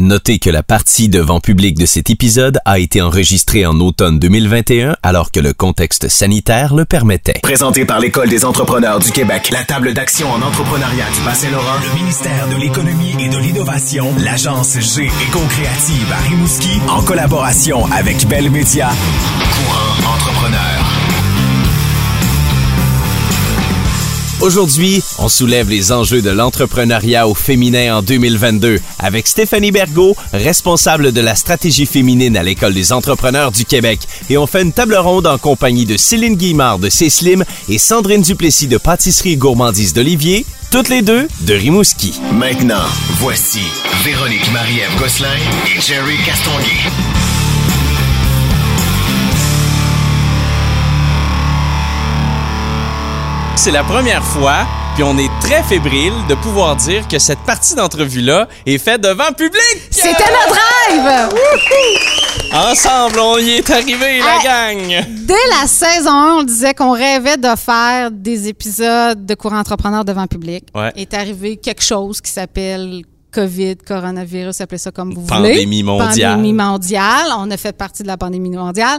[0.00, 4.94] Notez que la partie devant public de cet épisode a été enregistrée en automne 2021
[5.02, 7.40] alors que le contexte sanitaire le permettait.
[7.42, 12.00] Présenté par l'École des entrepreneurs du Québec, la table d'action en entrepreneuriat du Bas-Saint-Laurent, le
[12.00, 18.52] ministère de l'Économie et de l'Innovation, l'agence G Éco-Créative à Rimouski, en collaboration avec Bell
[18.52, 18.90] Média.
[18.90, 20.97] Courant entrepreneur.
[24.40, 31.10] Aujourd'hui, on soulève les enjeux de l'entrepreneuriat au féminin en 2022 avec Stéphanie Bergot, responsable
[31.10, 33.98] de la stratégie féminine à l'École des entrepreneurs du Québec.
[34.30, 38.22] Et on fait une table ronde en compagnie de Céline Guimard de C-Slim et Sandrine
[38.22, 42.20] Duplessis de Pâtisserie Gourmandise d'Olivier, toutes les deux de Rimouski.
[42.32, 42.86] Maintenant,
[43.16, 43.62] voici
[44.04, 45.34] Véronique Marie-Ève Gosselin
[45.66, 47.47] et Jerry Castonguay.
[53.60, 57.74] C'est la première fois, puis on est très fébrile de pouvoir dire que cette partie
[57.74, 59.60] d'entrevue-là est faite devant public.
[59.90, 60.56] C'était notre
[60.88, 61.28] rêve!
[62.54, 65.04] Ensemble, on y est arrivé, la gang.
[65.26, 70.04] Dès la saison 1, on disait qu'on rêvait de faire des épisodes de courant entrepreneur
[70.04, 70.64] devant public.
[70.72, 70.92] Ouais.
[70.94, 75.82] Est arrivé quelque chose qui s'appelle COVID, coronavirus, appelez ça comme vous Pandémie voulez.
[75.82, 76.36] mondiale.
[76.36, 77.26] Pandémie mondiale.
[77.36, 78.98] On a fait partie de la pandémie mondiale.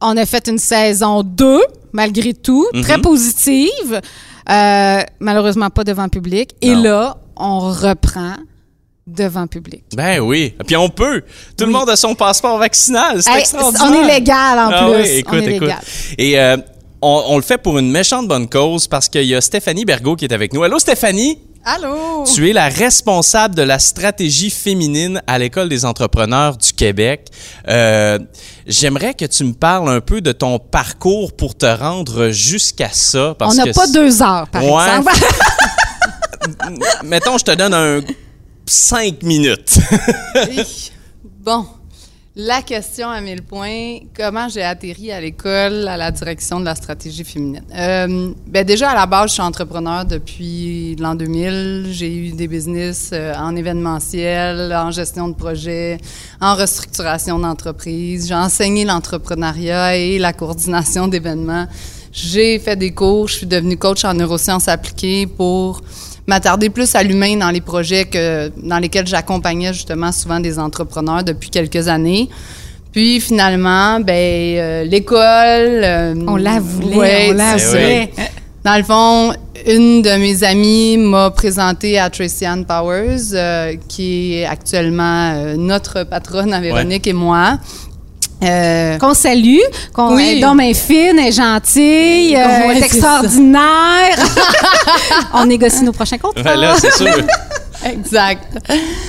[0.00, 1.60] On a fait une saison 2,
[1.92, 2.82] malgré tout, Mhm.
[2.82, 4.00] très positive.
[4.48, 6.50] Euh, malheureusement pas devant public.
[6.62, 8.34] Et là, on reprend
[9.06, 9.84] devant public.
[9.94, 10.54] Ben oui.
[10.66, 11.22] Puis on peut.
[11.56, 13.22] Tout le monde a son passeport vaccinal.
[13.22, 13.88] C'est Hey, extraordinaire.
[13.90, 15.02] on est légal en Ah plus.
[15.02, 15.60] oui, écoute, on est écoute.
[15.62, 15.80] légal.
[16.18, 16.56] Et euh,
[17.02, 20.16] on, on le fait pour une méchante bonne cause parce qu'il y a Stéphanie Bergot
[20.16, 20.62] qui est avec nous.
[20.62, 21.38] Allô, Stéphanie?
[21.64, 22.24] Allô?
[22.24, 27.26] Tu es la responsable de la stratégie féminine à l'École des entrepreneurs du Québec.
[27.68, 28.18] Euh,
[28.66, 33.34] J'aimerais que tu me parles un peu de ton parcours pour te rendre jusqu'à ça.
[33.38, 34.84] Parce On n'a pas deux heures, par Ouais.
[34.88, 35.12] exemple.
[37.04, 38.00] Mettons, je te donne un
[38.66, 39.78] cinq minutes.
[41.40, 41.66] Bon,
[42.36, 46.76] la question à mille points, comment j'ai atterri à l'école à la direction de la
[46.76, 47.62] stratégie féminine?
[47.74, 51.88] Euh, ben déjà, à la base, je suis entrepreneur depuis l'an 2000.
[51.90, 55.98] J'ai eu des business euh, en événementiel, en gestion de projet,
[56.40, 58.28] en restructuration d'entreprise.
[58.28, 61.66] J'ai enseigné l'entrepreneuriat et la coordination d'événements.
[62.12, 65.80] J'ai fait des cours, je suis devenue coach en neurosciences appliquées pour
[66.30, 71.24] m'attarder plus à l'humain dans les projets que, dans lesquels j'accompagnais justement souvent des entrepreneurs
[71.24, 72.28] depuis quelques années.
[72.92, 75.82] Puis finalement, ben euh, l'école.
[75.84, 78.10] euh, On la voulait, ouais, on la voulait.
[78.64, 79.32] Dans le fond,
[79.66, 85.56] une de mes amies m'a présenté à Tracy Ann Powers, euh, qui est actuellement euh,
[85.56, 87.58] notre patronne à Véronique et moi.
[88.42, 89.58] Euh, Qu'on salue,
[89.92, 90.36] qu'on Oui.
[90.36, 94.16] est d'homme fine, est gentille, euh, Ouais, est extraordinaire.
[95.34, 96.42] On négocie nos prochains contrats.
[96.42, 97.06] Ben là, c'est sûr.
[97.84, 98.58] Exact.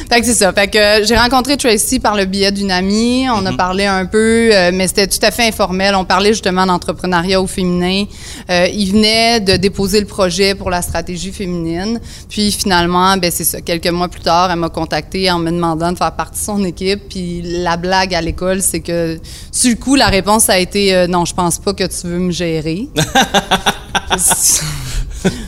[0.10, 0.52] Fait que c'est ça.
[0.54, 3.28] Fait que euh, j'ai rencontré Tracy par le biais d'une amie.
[3.30, 5.96] On a parlé un peu, euh, mais c'était tout à fait informel.
[5.96, 8.06] On parlait justement d'entrepreneuriat au féminin.
[8.50, 12.00] Euh, il venait de déposer le projet pour la stratégie féminine.
[12.30, 13.62] Puis finalement, ben c'est ça.
[13.62, 16.64] Quelques mois plus tard, elle m'a contacté en me demandant de faire partie de son
[16.64, 17.10] équipe.
[17.10, 19.20] Puis la blague à l'école, c'est que
[19.52, 22.32] sur le coup, la réponse a été non, je pense pas que tu veux me
[22.32, 22.88] gérer.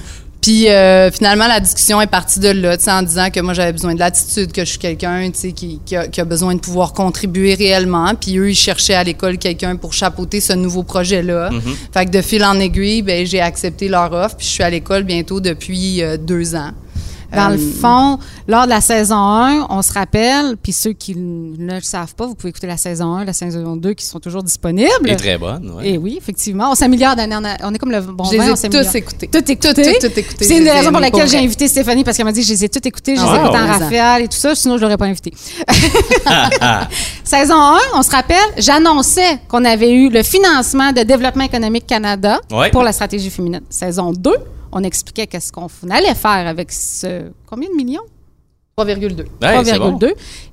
[0.44, 3.54] Puis euh, finalement, la discussion est partie de là, tu sais, en disant que moi,
[3.54, 6.26] j'avais besoin de l'attitude, que je suis quelqu'un tu sais, qui, qui, a, qui a
[6.26, 8.14] besoin de pouvoir contribuer réellement.
[8.14, 11.50] Puis eux, ils cherchaient à l'école quelqu'un pour chapeauter ce nouveau projet-là.
[11.94, 14.36] Fait que de fil en aiguille, ben, j'ai accepté leur offre.
[14.36, 16.72] Puis je suis à l'école bientôt depuis euh, deux ans.
[17.36, 21.16] Dans le Euh, fond, lors de la saison 1, on se rappelle, puis ceux qui
[21.16, 24.20] ne le savent pas, vous pouvez écouter la saison 1, la saison 2 qui sont
[24.20, 24.90] toujours disponibles.
[25.10, 25.92] Et très bonne, ouais.
[25.92, 26.70] Et oui, effectivement.
[26.72, 27.58] On s'améliore d'année en année.
[27.64, 28.84] On est comme le bon Je les vin, ai on s'améliore.
[28.86, 29.28] tous écoutés.
[29.28, 29.98] Tout écouté.
[30.00, 30.22] Tout, tout.
[30.40, 32.44] C'est une les des ai raisons pour laquelle j'ai invité Stéphanie, parce qu'elle m'a dit,
[32.44, 34.54] je les ai toutes écoutées, je les ai Ah, écoutées en rafale et tout ça,
[34.56, 35.34] sinon je l'aurais pas invité.
[37.24, 42.40] Saison 1, on se rappelle, j'annonçais qu'on avait eu le financement de Développement économique Canada
[42.52, 42.70] Ouais.
[42.72, 43.62] pour la stratégie féminine.
[43.70, 44.32] Saison 2,
[44.74, 47.32] on expliquait qu'est-ce qu'on allait faire avec ce...
[47.50, 48.02] Combien de millions?
[48.78, 49.04] 3,2.
[49.22, 49.26] Ouais,
[49.64, 49.78] c'est 3,2.
[49.80, 50.00] bon.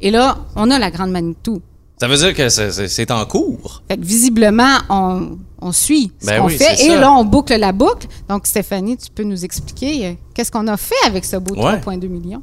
[0.00, 1.60] Et là, on a la grande Manitou.
[2.00, 3.83] Ça veut dire que c'est- en cours?
[3.89, 6.74] Fait que visiblement, on, on suit ce Ben qu'on oui, fait.
[6.84, 7.00] Et ça.
[7.00, 8.06] là, on boucle la boucle.
[8.28, 11.78] Donc, Stéphanie, tu peux nous expliquer euh, qu'est-ce qu'on a fait avec ce beau Ouais.
[11.78, 12.42] 3,2 millions?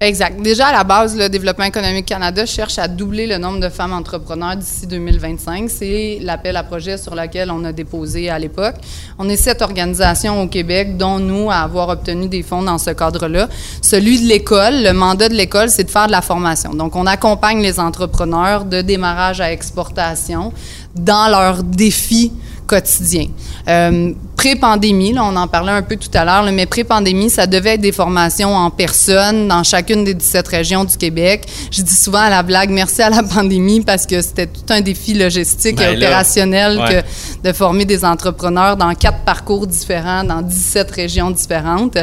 [0.00, 0.42] Exact.
[0.42, 3.92] Déjà, à la base, le Développement économique Canada cherche à doubler le nombre de femmes
[3.92, 5.70] entrepreneurs d'ici 2025.
[5.70, 8.74] C'est l'appel à projet sur lequel on a déposé à l'époque.
[9.18, 12.90] On est sept organisations au Québec, dont nous, à avoir obtenu des fonds dans ce
[12.90, 13.48] cadre-là.
[13.82, 16.74] Celui de l'école, le mandat de l'école, c'est de faire de la formation.
[16.74, 20.52] Donc, on accompagne les entrepreneurs de démarrage à exportation
[20.96, 22.32] dans leurs défis
[22.66, 23.26] quotidien.
[23.68, 27.74] Euh, pré-pandémie, là, on en parlait un peu tout à l'heure, mais pré-pandémie, ça devait
[27.74, 31.46] être des formations en personne dans chacune des 17 régions du Québec.
[31.70, 34.80] Je dis souvent à la blague, merci à la pandémie parce que c'était tout un
[34.80, 37.02] défi logistique Ben et là, opérationnel ouais.
[37.42, 41.98] que de former des entrepreneurs dans quatre parcours différents, dans 17 régions différentes.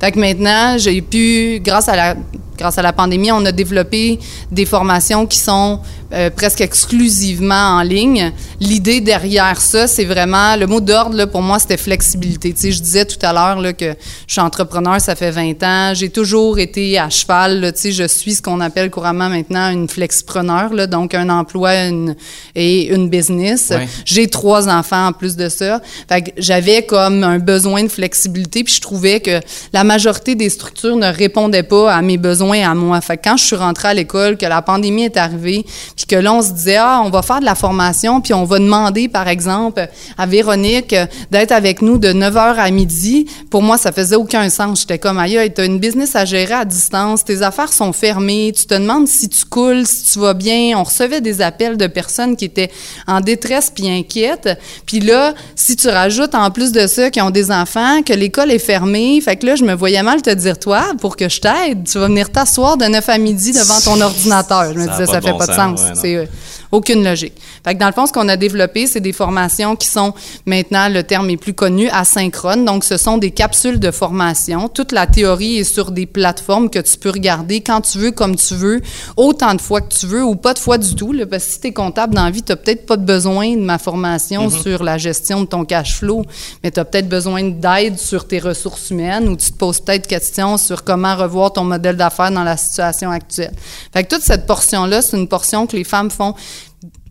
[0.00, 2.14] Fait que maintenant, j'ai pu, grâce à la
[2.56, 4.18] grâce à la pandémie, on a développé
[4.50, 5.80] des formations qui sont
[6.12, 8.32] euh, presque exclusivement en ligne.
[8.60, 12.52] L'idée derrière ça, c'est vraiment le mot d'ordre pour moi, c'était flexibilité.
[12.52, 13.96] Tu sais, je disais tout à l'heure que
[14.28, 15.94] je suis entrepreneur, ça fait 20 ans.
[15.94, 17.60] J'ai toujours été à cheval.
[17.60, 21.28] Là, tu sais, je suis ce qu'on appelle couramment maintenant une flexpreneur, là, donc un
[21.28, 22.14] emploi une,
[22.54, 23.72] et une business.
[24.04, 25.80] J'ai trois enfants en plus de ça.
[26.08, 29.40] Fait que j'avais comme un besoin de flexibilité, puis je trouvais que
[29.72, 33.00] la majorité des structures ne répondaient pas à mes besoins à moi.
[33.22, 35.64] Quand je suis rentrée à l'école, que la pandémie est arrivée,
[35.96, 38.44] puis que là, on se disait, ah, on va faire de la formation, puis on
[38.44, 39.88] va demander, par exemple,
[40.18, 40.94] à Véronique
[41.30, 43.26] d'être avec nous de 9h à midi.
[43.50, 44.80] Pour moi, ça faisait aucun sens.
[44.80, 48.66] J'étais comme, aïe, t'as une business à gérer à distance, tes affaires sont fermées, tu
[48.66, 50.78] te demandes si tu coules, si tu vas bien.
[50.78, 52.70] On recevait des appels de personnes qui étaient
[53.06, 54.58] en détresse puis inquiètes.
[54.86, 58.50] Puis là, si tu rajoutes en plus de ça qui ont des enfants, que l'école
[58.50, 61.40] est fermée, fait que là, je me voyais mal te dire, toi, pour que je
[61.40, 64.74] t'aide, tu vas venir t'asseoir de 9 à midi devant ton ordinateur.
[64.74, 66.28] Je me Ça disais, ça de fait bon pas de sens, ouais,
[66.76, 67.32] aucune logique.
[67.64, 70.12] Fait que dans le fond, ce qu'on a développé, c'est des formations qui sont
[70.44, 72.64] maintenant, le terme est plus connu, asynchrones.
[72.64, 74.68] Donc, ce sont des capsules de formation.
[74.68, 78.36] Toute la théorie est sur des plateformes que tu peux regarder quand tu veux, comme
[78.36, 78.82] tu veux,
[79.16, 81.12] autant de fois que tu veux ou pas de fois du tout.
[81.12, 83.04] Là, parce que si tu es comptable dans la vie, tu n'as peut-être pas de
[83.04, 86.24] besoin de ma formation sur la gestion de ton cash flow,
[86.62, 90.06] mais tu as peut-être besoin d'aide sur tes ressources humaines ou tu te poses peut-être
[90.06, 93.54] questions sur comment revoir ton modèle d'affaires dans la situation actuelle.
[93.92, 96.34] Fait que toute cette portion-là, c'est une portion que les femmes font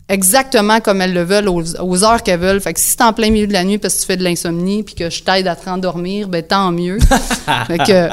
[0.08, 2.60] exactement comme elles le veulent, aux, aux heures qu'elles veulent.
[2.60, 4.24] Fait que si c'est en plein milieu de la nuit parce que tu fais de
[4.24, 6.98] l'insomnie puis que je t'aide à te rendormir, ben tant mieux.
[7.66, 8.08] fait que,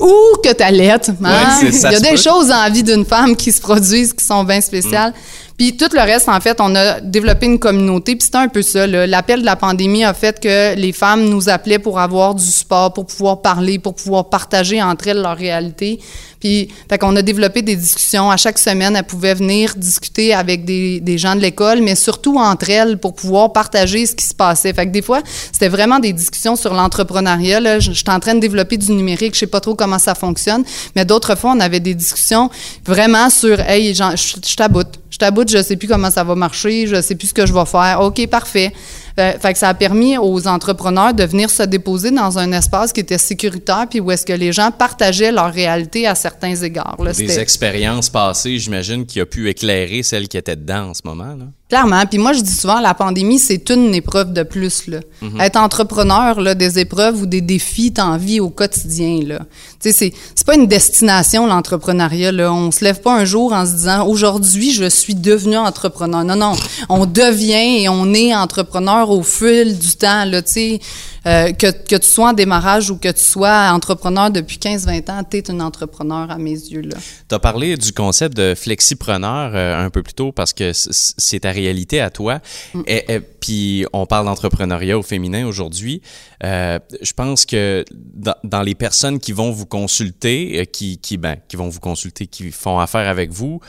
[0.00, 0.12] ou
[0.42, 1.10] que t'allaites.
[1.22, 1.30] Hein?
[1.60, 2.16] Ouais, c'est- ça Il y a des peut.
[2.16, 5.12] choses dans la vie d'une femme qui se produisent qui sont bien spéciales.
[5.58, 8.14] Puis tout le reste, en fait, on a développé une communauté.
[8.14, 8.86] Puis c'était un peu ça.
[8.86, 12.92] L'appel de la pandémie a fait que les femmes nous appelaient pour avoir du support,
[12.92, 15.98] pour pouvoir parler, pour pouvoir partager entre elles leur réalité.
[16.46, 18.30] Puis, fait qu'on a développé des discussions.
[18.30, 22.70] À chaque semaine, elles pouvaient venir discuter avec des, gens de l'école, mais surtout entre
[22.70, 24.72] elles pour pouvoir partager ce qui se passait.
[24.72, 27.80] Fait que des fois, c'était vraiment des discussions sur l'entrepreneuriat.
[27.80, 30.14] Je, je suis en train de développer du numérique, je sais pas trop comment ça
[30.14, 30.62] fonctionne,
[30.94, 32.48] mais d'autres fois, on avait des discussions
[32.84, 36.34] vraiment sur, hey, j'en- je, je t'aboute, je t'aboute, je sais plus comment ça va
[36.34, 38.00] marcher, je sais plus ce que je vais faire.
[38.00, 38.72] Ok, parfait.
[39.18, 42.92] Euh, fait que ça a permis aux entrepreneurs de venir se déposer dans un espace
[42.92, 46.96] qui était sécuritaire, puis où est-ce que les gens partageaient leur réalité à certains égards.
[47.02, 51.02] Là, Des expériences passées, j'imagine, qui a pu éclairer celles qui étaient dedans en ce
[51.04, 51.34] moment.
[51.34, 51.46] Là.
[51.68, 52.06] Clairement.
[52.06, 54.86] Puis moi, je dis souvent, la pandémie, c'est une épreuve de plus.
[54.86, 55.00] Là.
[55.40, 59.20] Être entrepreneur, là, des épreuves ou des défis, t'en vis au quotidien.
[59.26, 59.40] Là.
[59.80, 62.30] Tu sais, c'est, c'est pas une destination, l'entrepreneuriat.
[62.30, 62.52] Là.
[62.52, 66.22] On se lève pas un jour en se disant, aujourd'hui, je suis devenu entrepreneur.
[66.22, 66.52] Non, non.
[66.88, 70.24] On devient et on est entrepreneur au fil du temps.
[70.24, 70.80] Là, tu sais.
[71.26, 75.22] Euh, que, que tu sois en démarrage ou que tu sois entrepreneur depuis 15-20 ans,
[75.28, 76.82] tu es un entrepreneur à mes yeux.
[77.28, 81.40] Tu as parlé du concept de flexipreneur euh, un peu plus tôt parce que c'est
[81.40, 82.40] ta réalité à toi.
[82.86, 86.02] Et, et- puis on parle d'entrepreneuriat au féminin aujourd'hui.
[86.44, 91.36] Euh, je pense que dans, dans les personnes qui vont vous consulter, qui, qui, ben,
[91.48, 93.60] qui vont vous consulter, qui font affaire avec vous,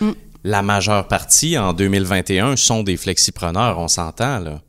[0.43, 4.61] la majeure partie en 2021 sont des flexipreneurs, on s'entend là.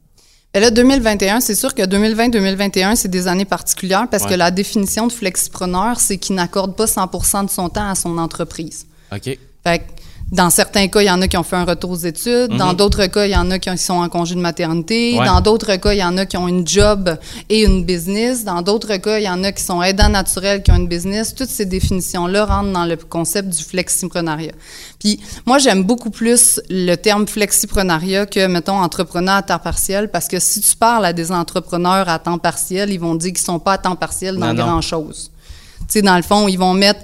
[0.59, 4.31] Ben là, 2021, c'est sûr que 2020-2021, c'est des années particulières parce Ouais.
[4.31, 8.19] que la définition de flexipreneur, c'est qu'il n'accorde pas 100% de son temps à son
[8.19, 8.85] entreprise.
[9.13, 9.23] OK.
[9.63, 9.85] Fait que
[10.31, 12.49] dans certains cas, il y en a qui ont fait un retour aux études.
[12.57, 15.13] Dans d'autres cas, il y en a qui sont en congé de maternité.
[15.13, 15.19] Mhm.
[15.21, 15.27] Ouais.
[15.27, 17.17] Dans d'autres cas, il y en a qui ont une job
[17.49, 18.45] et une business.
[18.45, 21.35] Dans d'autres cas, il y en a qui sont aidants naturels qui ont une business.
[21.35, 24.53] Toutes ces définitions-là rentrent dans le concept du flexiprenariat.
[24.99, 30.29] Puis moi, j'aime beaucoup plus le terme flexiprenariat que, mettons, entrepreneur à temps partiel parce
[30.29, 33.59] que si tu parles à des entrepreneurs à temps partiel, ils vont dire qu'ils sont
[33.59, 34.65] pas à temps partiel dans non.
[34.65, 35.31] grand-chose.
[35.81, 37.01] Tu sais, dans le fond, ils vont mettre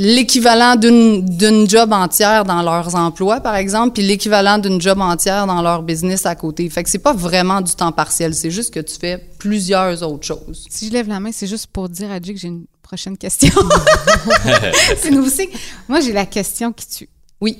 [0.00, 5.48] l'équivalent d'une d'une job entière dans leurs emplois, par exemple, puis l'équivalent d'une job entière
[5.48, 6.70] dans leur business à côté.
[6.70, 10.24] Fait que c'est pas vraiment du temps partiel, c'est juste que tu fais plusieurs autres
[10.24, 10.66] choses.
[10.70, 13.18] Si je lève la main, c'est juste pour dire à Dieu que j'ai une prochaine
[13.18, 13.50] question.
[14.98, 15.50] c'est nouveau signe.
[15.88, 17.08] Moi, j'ai la question qui tue.
[17.40, 17.58] Oui.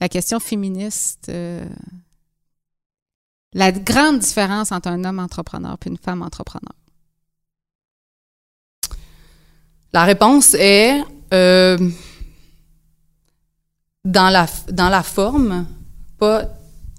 [0.00, 1.26] La question féministe.
[1.28, 1.64] euh,
[3.52, 6.72] la grande différence entre un homme entrepreneur et une femme entrepreneur.
[9.92, 11.78] La réponse est euh,
[14.04, 15.66] dans, la, dans la forme,
[16.18, 16.44] pas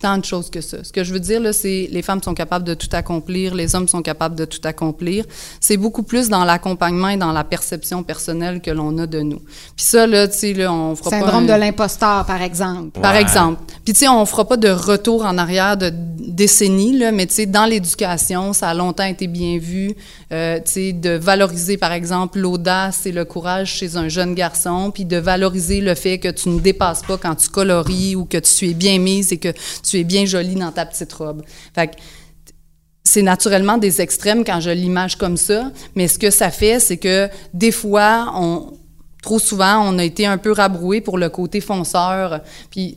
[0.02, 0.84] tant de choses que ça.
[0.84, 3.76] Ce que je veux dire, là, c'est les femmes sont capables de tout accomplir, les
[3.76, 5.26] hommes sont capables de tout accomplir.
[5.60, 9.40] C'est beaucoup plus dans l'accompagnement et dans la perception personnelle que l'on a de nous.
[9.76, 11.54] Puis ça, là, tu sais, là, on fera Syndrome pas...
[11.54, 13.00] de l'imposteur, par exemple.
[13.00, 13.22] Par Ouais.
[13.22, 13.62] exemple.
[13.86, 17.34] Puis, tu sais, on fera pas de retour en arrière de décennies, là, mais tu
[17.36, 19.94] sais, dans l'éducation, ça a longtemps été bien vu,
[20.32, 24.92] euh, tu sais, de valoriser, par exemple, l'audace et le courage chez un jeune garçon,
[24.94, 28.38] puis de valoriser le fait que tu ne dépasses pas quand tu colories ou que
[28.38, 29.50] tu es bien mise et que
[29.84, 31.44] tu es bien jolie dans ta petite robe.
[31.74, 31.92] Fait
[33.04, 36.98] c'est naturellement des extrêmes quand je l'image comme ça, mais ce que ça fait, c'est
[36.98, 38.32] que des fois,
[39.24, 42.42] trop souvent, on a été un peu rabroué pour le côté fonceur.
[42.70, 42.96] Puis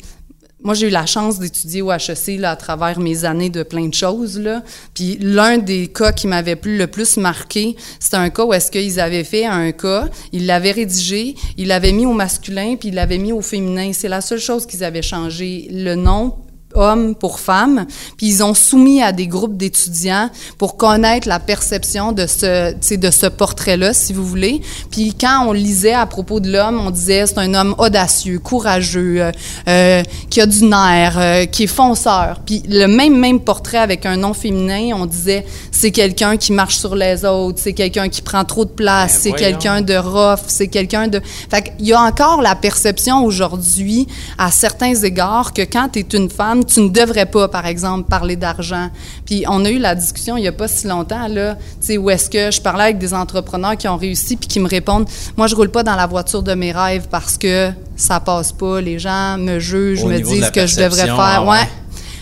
[0.63, 3.89] moi, j'ai eu la chance d'étudier au HEC là, à travers mes années de plein
[3.89, 4.39] de choses.
[4.39, 4.63] Là.
[4.95, 8.71] Puis l'un des cas qui m'avait plus, le plus marqué, c'était un cas où est-ce
[8.71, 12.95] qu'ils avaient fait un cas, ils l'avaient rédigé, ils l'avaient mis au masculin, puis ils
[12.95, 13.93] l'avaient mis au féminin.
[13.93, 15.69] C'est la seule chose qu'ils avaient changé.
[15.71, 16.37] Le nom
[16.75, 22.13] hommes pour femmes, puis ils ont soumis à des groupes d'étudiants pour connaître la perception
[22.13, 24.63] de ce, de ce portrait-là, si vous voulez.
[24.91, 29.23] Puis quand on lisait à propos de l'homme, on disait c'est un homme audacieux, courageux,
[29.23, 29.33] euh,
[29.69, 32.41] euh, qui a du nerf, euh, qui est fonceur.
[32.45, 36.77] Puis le même même portrait avec un nom féminin, on disait c'est quelqu'un qui marche
[36.77, 40.41] sur les autres, c'est quelqu'un qui prend trop de place, Ben c'est quelqu'un de rough,
[40.47, 41.21] c'est quelqu'un de...
[41.51, 44.07] Fait qu'il y a encore la perception aujourd'hui,
[44.39, 48.09] à certains égards, que quand tu es une femme, tu ne devrais pas, par exemple,
[48.09, 48.91] parler d'argent.
[49.25, 51.99] Puis on a eu la discussion il n'y a pas si longtemps, là, tu sais,
[51.99, 55.07] où est-ce que je parlais avec des entrepreneurs qui ont réussi puis qui me répondent,
[55.37, 58.81] moi, je roule pas dans la voiture de mes rêves parce que ça passe pas,
[58.81, 61.19] les gens me jugent, Au me disent la que je devrais faire.
[61.19, 61.49] ah ouais.
[61.51, 61.69] ouais.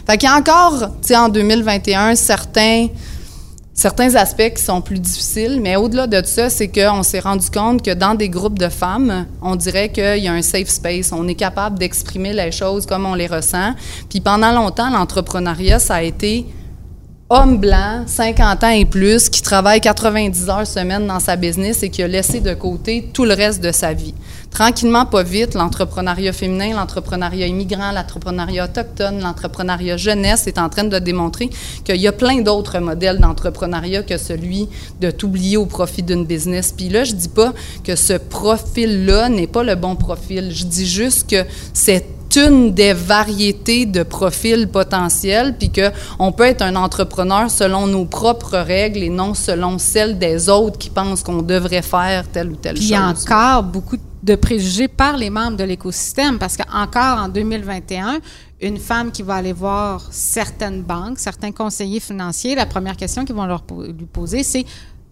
[0.07, 2.89] Fait qu'il y a encore, tu sais, en 2021, certains
[3.75, 7.83] certains aspects qui sont plus difficiles, mais au-delà de ça, c'est qu'on s'est rendu compte
[7.83, 11.13] que dans des groupes de femmes, on dirait qu'il y a un safe space.
[11.13, 13.73] On est capable d'exprimer les choses comme on les ressent.
[14.11, 16.47] Puis pendant longtemps, l'entrepreneuriat, ça a été
[17.31, 21.89] homme blanc, 50 ans et plus, qui travaille 90 heures semaine dans sa business et
[21.89, 24.15] qui a laissé de côté tout le reste de sa vie.
[24.53, 30.99] Tranquillement, pas vite, l'entrepreneuriat féminin, l'entrepreneuriat immigrant, l'entrepreneuriat autochtone, l'entrepreneuriat jeunesse est en train de
[30.99, 31.49] démontrer
[31.85, 34.69] qu'il y a plein d'autres modèles d'entrepreneuriat que celui
[35.01, 36.75] de t'oublier au profit d'une business.
[36.77, 40.53] Puis là, je dis pas que ce profil-là n'est pas le bon profil.
[40.55, 42.05] Je dis juste que c'est
[42.37, 48.59] une des variétés de profils potentiels, puis qu'on peut être un entrepreneur selon nos propres
[48.59, 52.75] règles et non selon celles des autres qui pensent qu'on devrait faire telle ou telle
[52.75, 53.25] Puis il y a chose.
[53.29, 58.19] encore beaucoup de préjugés par les membres de l'écosystème parce qu'encore en 2021,
[58.61, 63.35] une femme qui va aller voir certaines banques, certains conseillers financiers, la première question qu'ils
[63.35, 64.65] vont leur lui poser, c'est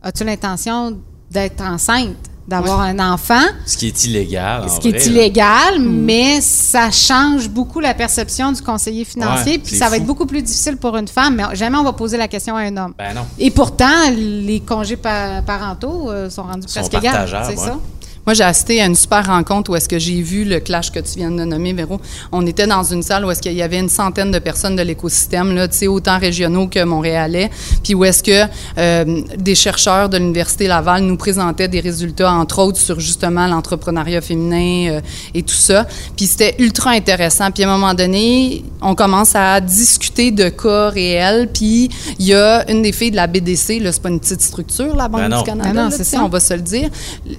[0.03, 0.97] As-tu l'intention
[1.31, 2.17] d'être enceinte,
[2.49, 4.63] d'avoir un enfant Ce qui est illégal.
[4.65, 5.11] en ce qui vrai, est là.
[5.13, 9.53] illégal, mais ça change beaucoup la perception du conseiller financier.
[9.53, 11.93] Ouais, puis ça va être beaucoup plus difficile pour une femme, mais jamais on va
[11.93, 12.95] poser la question à un homme.
[12.97, 13.27] Ben non.
[13.39, 17.07] Et pourtant, les congés pa- parentaux euh, sont rendus presque égaux.
[17.45, 17.57] C'est ouais.
[17.57, 17.79] ça?
[18.27, 21.01] Moi, j'ai assisté à une super rencontre où est-ce que j'ai vu le clash que
[21.01, 22.01] tu viens de nommer, Véro.
[22.33, 24.83] On était dans une salle où est-ce qu'il y avait une centaine de personnes de
[24.83, 27.51] l'écosystème, là, tu sais, autant régionaux que montréalais,
[27.83, 32.59] puis où est-ce que euh, des chercheurs de l'Université Laval nous présentaient des résultats, entre
[32.59, 35.01] autres, sur justement l'entrepreneuriat féminin euh,
[35.35, 35.87] et tout ça.
[36.17, 37.51] Puis c'était ultra intéressant.
[37.51, 42.35] Puis à un moment donné, on commence à discuter de cas réels, puis il y
[42.35, 45.23] a une des filles de la BDC, là, c'est pas une petite structure, la Banque
[45.23, 46.23] Ben du Canada, Ben non, là, c'est ça.
[46.23, 46.91] on va se le dire.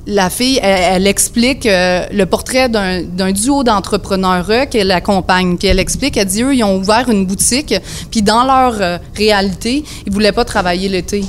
[0.07, 5.57] La fille, elle, elle explique euh, le portrait d'un duo d'entrepreneurs qu'elle accompagne.
[5.57, 7.75] Puis elle explique, elle dit, eux, ils ont ouvert une boutique,
[8.09, 11.23] puis dans leur euh, réalité, ils voulaient pas travailler l'été.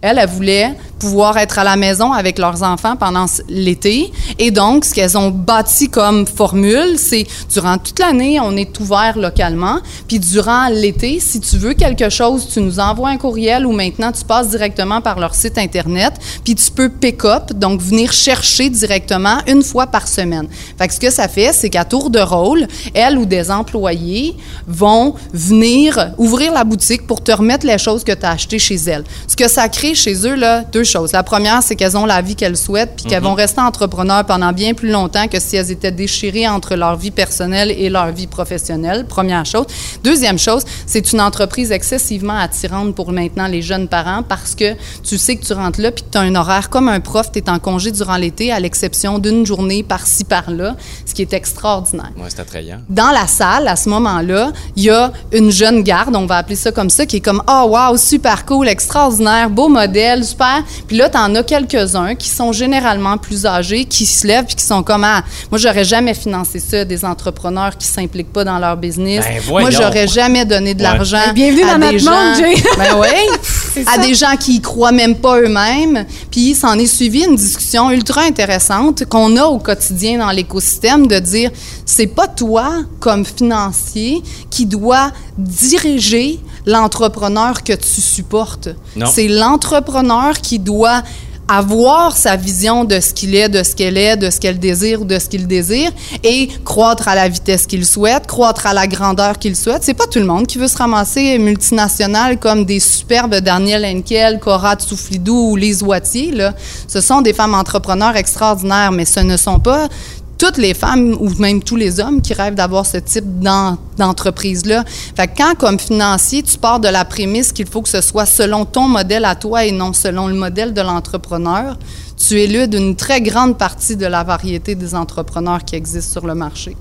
[0.00, 0.72] Elle, elle voulait
[1.04, 4.10] pouvoir être à la maison avec leurs enfants pendant l'été.
[4.38, 9.18] Et donc, ce qu'elles ont bâti comme formule, c'est durant toute l'année, on est ouvert
[9.18, 9.80] localement.
[10.08, 14.12] Puis durant l'été, si tu veux quelque chose, tu nous envoies un courriel ou maintenant
[14.12, 16.14] tu passes directement par leur site Internet.
[16.42, 20.48] Puis tu peux pick-up, donc venir chercher directement une fois par semaine.
[20.78, 24.34] Fait que ce que ça fait, c'est qu'à tour de rôle, elle ou des employés
[24.66, 28.76] vont venir ouvrir la boutique pour te remettre les choses que tu as achetées chez
[28.76, 29.04] elles.
[29.28, 30.93] Ce que ça crée chez eux, là, deux choses.
[31.12, 34.52] La première, c'est qu'elles ont la vie qu'elles souhaitent, puis qu'elles vont rester entrepreneurs pendant
[34.52, 38.26] bien plus longtemps que si elles étaient déchirées entre leur vie personnelle et leur vie
[38.28, 39.06] professionnelle.
[39.06, 39.66] Première chose.
[40.04, 45.18] Deuxième chose, c'est une entreprise excessivement attirante pour maintenant les jeunes parents parce que tu
[45.18, 47.38] sais que tu rentres là, puis que tu as un horaire comme un prof, tu
[47.40, 52.10] es en congé durant l'été, à l'exception d'une journée par-ci, par-là, ce qui est extraordinaire
[52.16, 52.78] Ouais, c'est attrayant.
[52.88, 56.56] dans la salle, à ce moment-là, il y a une jeune garde, on va appeler
[56.56, 60.62] ça comme ça, qui est comme Ah, wow, super cool, extraordinaire, beau modèle, super.
[60.86, 64.56] Puis là, tu en as quelques-uns qui sont généralement plus âgés, qui se lèvent puis
[64.56, 68.58] qui sont comme ah, moi j'aurais jamais financé ça des entrepreneurs qui s'impliquent pas dans
[68.58, 69.24] leur business.
[69.24, 70.90] Ben, moi j'aurais jamais donné de Ouais.
[70.90, 72.54] l'argent Ben, bienvenue à dans des notre gens, monde, Jay.
[72.76, 72.94] ben
[73.74, 73.98] C'est à ça.
[73.98, 76.04] des gens qui y croient même pas eux-mêmes.
[76.30, 81.18] Puis s'en est suivi une discussion ultra intéressante qu'on a au quotidien dans l'écosystème de
[81.18, 81.50] dire
[81.86, 88.68] c'est pas toi comme financier qui doit diriger l'entrepreneur que tu supportes.
[89.06, 91.02] C'est l'entrepreneur qui doit
[91.48, 95.02] avoir sa vision de ce qu'il est, de ce qu'elle est, de ce qu'elle désire
[95.02, 95.90] ou de ce qu'il désire
[96.22, 99.82] et croître à la vitesse qu'il souhaite, croître à la grandeur qu'il souhaite.
[99.82, 104.40] C'est pas tout le monde qui veut se ramasser multinational comme des superbes Daniel Henkel,
[104.40, 106.32] Cora Tsouflidou ou Lise Wattier.
[106.32, 106.54] Là.
[106.88, 109.88] Ce sont des femmes entrepreneurs extraordinaires, mais ce ne sont pas
[110.38, 114.84] toutes les femmes ou même tous les hommes qui rêvent d'avoir ce type d'en- d'entreprise-là.
[115.16, 118.26] Fait que quand, comme financier, tu pars de la prémisse qu'il faut que ce soit
[118.26, 121.78] selon ton modèle à toi et non selon le modèle de l'entrepreneur,
[122.16, 126.34] tu éludes une très grande partie de la variété des entrepreneurs qui existent sur le
[126.34, 126.76] marché.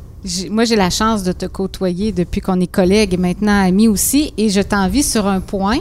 [0.49, 4.33] Moi, j'ai la chance de te côtoyer depuis qu'on est collègues et maintenant amis aussi.
[4.37, 5.79] Et je t'envie sur un point,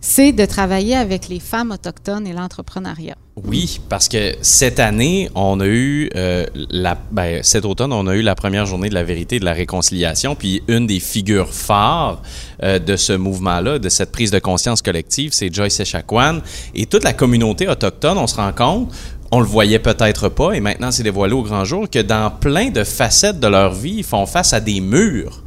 [0.00, 3.16] c'est de travailler avec les femmes autochtones et l'entrepreneuriat.
[3.34, 8.14] Oui, parce que cette année, on a eu euh, la, ben, cet automne, on a
[8.14, 10.34] eu la première journée de la vérité et de la réconciliation.
[10.34, 12.20] Puis une des figures phares
[12.62, 16.40] euh, de ce mouvement-là, de cette prise de conscience collective, c'est Joyce Echaquan
[16.74, 18.18] et toute la communauté autochtone.
[18.18, 18.92] On se rend compte,
[19.30, 22.68] on le voyait peut-être pas, et maintenant c'est dévoilé au grand jour que dans plein
[22.68, 25.42] de facettes de leur vie, ils font face à des murs.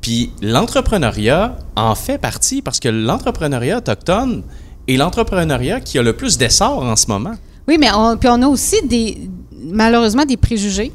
[0.00, 4.42] Puis l'entrepreneuriat en fait partie parce que l'entrepreneuriat autochtone
[4.88, 7.34] est l'entrepreneuriat qui a le plus d'essor en ce moment.
[7.68, 9.28] Oui, mais on, puis on a aussi des,
[9.60, 10.92] malheureusement des préjugés.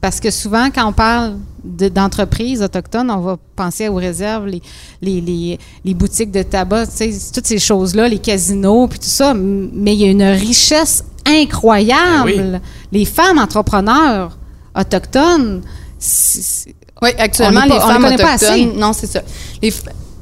[0.00, 4.62] Parce que souvent, quand on parle de- d'entreprises autochtones, on va penser aux réserves, les,
[5.02, 9.04] les, les, les boutiques de tabac, tu sais, toutes ces choses-là, les casinos, puis tout
[9.10, 9.34] ça.
[9.34, 12.32] Mais il y a une richesse incroyable.
[12.34, 12.60] Ben
[12.92, 14.38] Les femmes entrepreneurs
[14.74, 15.62] autochtones,
[17.02, 18.48] Oui, actuellement, On pas- les on les femmes connaît pas autochtones.
[18.48, 18.66] assez.
[18.78, 19.22] Non, c'est ça.
[19.62, 19.72] Les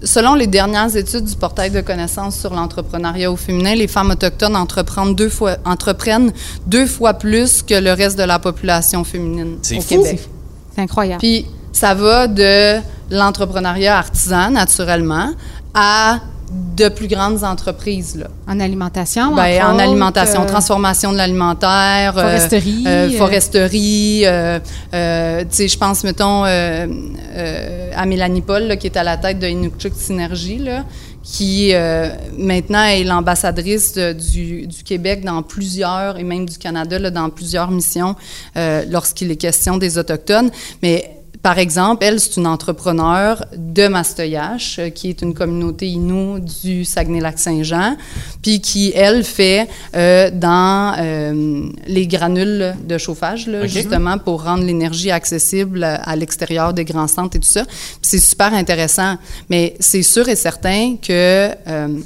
[0.03, 4.57] selon les dernières études du portail de connaissances sur l'entrepreneuriat au féminin, les femmes autochtones
[4.57, 6.33] entreprennent deux fois, entreprennent
[6.67, 9.89] deux fois plus que le reste de la population féminine au fou.
[9.89, 10.29] Québec.
[10.75, 11.21] c'est incroyable.
[11.21, 15.31] Puis ça va de l'entrepreneuriat artisan, naturellement,
[15.75, 18.17] à de plus grandes entreprises.
[18.17, 18.27] Là.
[18.47, 23.19] en alimentation, Ben, en autres, alimentation, euh, transformation de l'alimentaire, euh, Foresterie, euh, euh.
[23.19, 24.23] foresterie.
[24.25, 24.59] euh,
[24.95, 26.87] euh, tu sais, je pense, mettons, euh,
[27.35, 30.85] euh, à Mélanie Paul, là, qui est à la tête de Inukchuk Synergie, là,
[31.23, 32.09] qui euh,
[32.39, 37.71] maintenant est l'ambassadrice du, du Québec dans plusieurs, et même du Canada, là, dans plusieurs
[37.71, 38.15] missions
[38.57, 40.51] euh, lorsqu'il est question des Autochtones.
[40.83, 41.18] Mais
[41.49, 46.85] par exemple, elle, c'est une entrepreneure de Mastoyache, euh, qui est une communauté inou du
[46.85, 47.97] Saguenay-Lac-Saint-Jean,
[48.43, 54.63] puis qui, elle, fait euh, dans euh, les granules de chauffage, là, justement, pour rendre
[54.63, 57.65] l'énergie accessible à, l'extérieur des grands centres et tout ça.
[58.03, 59.17] C'est super intéressant.
[59.49, 61.99] Mais c'est sûr et certain que euh,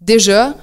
[0.00, 0.56] déjà,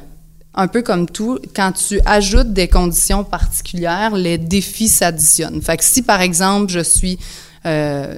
[0.54, 5.62] un peu comme tout, quand tu ajoutes des conditions particulières, les défis s'additionnent.
[5.62, 7.18] Fait que si, par exemple, je suis
[7.66, 8.18] euh,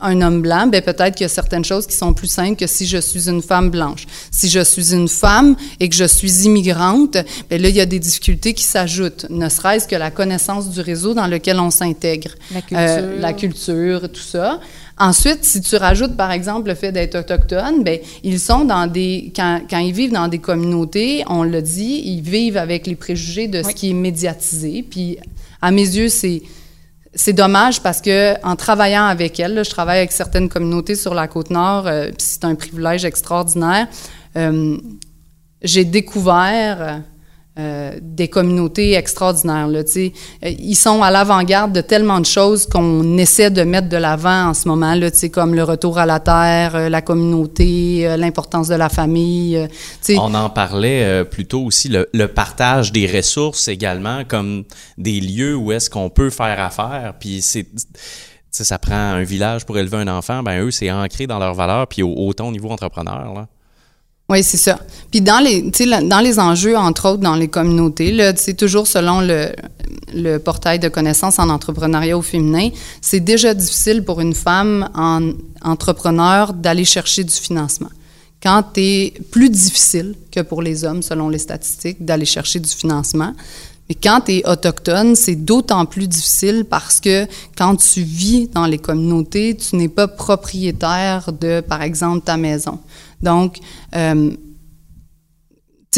[0.00, 2.66] un homme blanc, ben peut-être qu'il y a certaines choses qui sont plus simples que
[2.66, 4.06] si je suis une femme blanche.
[4.30, 7.16] Si je suis une femme et que je suis immigrante,
[7.48, 10.80] ben là, il y a des difficultés qui s'ajoutent, ne serait-ce que la connaissance du
[10.80, 12.30] réseau dans lequel on s'intègre.
[12.52, 12.78] La culture.
[12.78, 14.60] Euh, la culture, tout ça.
[14.98, 19.32] Ensuite, si tu rajoutes, par exemple, le fait d'être autochtone, ben ils sont dans des...
[19.36, 23.46] Quand, quand ils vivent dans des communautés, on l'a dit, ils vivent avec les préjugés
[23.48, 24.84] de ce qui est médiatisé.
[24.88, 25.18] Puis,
[25.60, 26.42] à mes yeux, c'est...
[27.18, 31.14] C'est dommage parce que en travaillant avec elles, là, je travaille avec certaines communautés sur
[31.14, 33.88] la côte nord, euh, c'est un privilège extraordinaire.
[34.36, 34.76] Euh,
[35.62, 37.00] j'ai découvert
[37.58, 39.66] euh, des communautés extraordinaires.
[39.66, 40.12] Là, tu sais.
[40.44, 44.48] Euh, ils sont à l'avant-garde de tellement de choses qu'on essaie de mettre de l'avant
[44.48, 48.68] en ce moment, là, comme le retour à la terre, euh, la communauté, euh, l'importance
[48.68, 49.68] de la famille.
[50.18, 54.64] On en parlait euh, plus tôt aussi, le, le partage des ressources également, comme
[54.98, 57.14] des lieux où est-ce qu'on peut faire affaire.
[57.18, 57.66] Puis c'est,
[58.50, 61.86] ça prend un village pour élever un enfant, ben eux, c'est ancré dans leurs valeurs,
[61.86, 63.32] puis au, autant au niveau entrepreneur.
[63.34, 63.48] Là.
[64.28, 64.80] Oui, c'est ça.
[65.10, 69.52] Puis dans les, dans les enjeux, entre autres, dans les communautés, c'est toujours selon le,
[70.12, 75.32] le portail de connaissances en entrepreneuriat au féminin, c'est déjà difficile pour une femme en
[75.62, 77.90] entrepreneur d'aller chercher du financement.
[78.42, 83.32] Quand c'est plus difficile que pour les hommes, selon les statistiques, d'aller chercher du financement.
[83.88, 88.66] Mais quand tu es autochtone, c'est d'autant plus difficile parce que quand tu vis dans
[88.66, 92.80] les communautés, tu n'es pas propriétaire de, par exemple, ta maison.
[93.22, 93.58] Donc,
[93.94, 94.30] euh,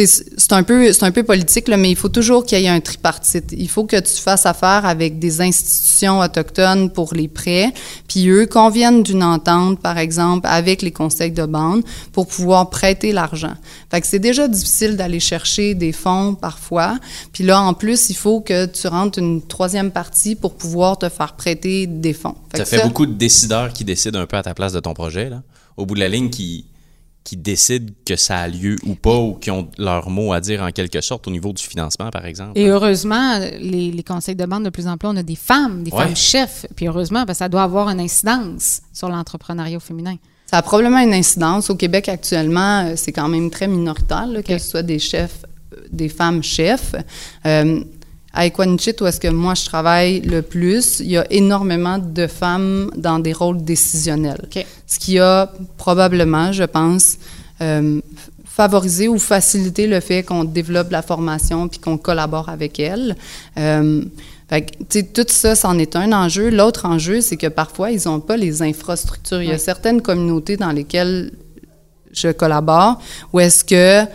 [0.07, 2.68] c'est un peu c'est un peu politique là, mais il faut toujours qu'il y ait
[2.68, 3.52] un tripartite.
[3.57, 7.72] Il faut que tu fasses affaire avec des institutions autochtones pour les prêts,
[8.07, 13.12] puis eux conviennent d'une entente par exemple avec les conseils de bande pour pouvoir prêter
[13.12, 13.54] l'argent.
[13.90, 16.98] Fait que c'est déjà difficile d'aller chercher des fonds parfois,
[17.33, 21.09] puis là en plus il faut que tu rentres une troisième partie pour pouvoir te
[21.09, 22.37] faire prêter des fonds.
[22.52, 24.94] Fait ça fait beaucoup de décideurs qui décident un peu à ta place de ton
[24.94, 25.42] projet là.
[25.76, 26.64] Au bout de la ligne qui
[27.28, 30.62] qui décident que ça a lieu ou pas, ou qui ont leur mot à dire
[30.62, 32.52] en quelque sorte au niveau du financement, par exemple.
[32.54, 35.90] Et heureusement, les, conseils de bande, de plus en plus, on a des femmes, des
[35.90, 36.64] femmes chefs.
[36.74, 40.16] Puis heureusement, parce que ça doit avoir une incidence sur l'entrepreneuriat féminin.
[40.46, 41.68] Ça a probablement une incidence.
[41.68, 45.82] Au Québec, actuellement, euh, c'est quand même très minoritaire, que ce soit des chefs, euh,
[45.92, 46.94] des femmes chefs.
[47.44, 47.84] Euh,
[48.38, 52.29] à Equanichit, où est-ce que moi je travaille le plus, il y a énormément de
[52.29, 54.48] femmes dans des rôles décisionnels.
[54.87, 57.18] Ce qui a probablement, je pense,
[57.61, 58.01] euh,
[58.44, 63.16] favorisé ou facilité le fait qu'on développe la formation puis qu'on collabore avec elles.
[63.59, 64.05] Euh,
[64.88, 66.48] tout ça, c'en est un enjeu.
[66.51, 69.42] L'autre enjeu, c'est que parfois, ils n'ont pas les infrastructures.
[69.42, 71.33] Il y a certaines communautés dans lesquelles
[72.12, 73.01] je collabore
[73.33, 74.09] où est-ce que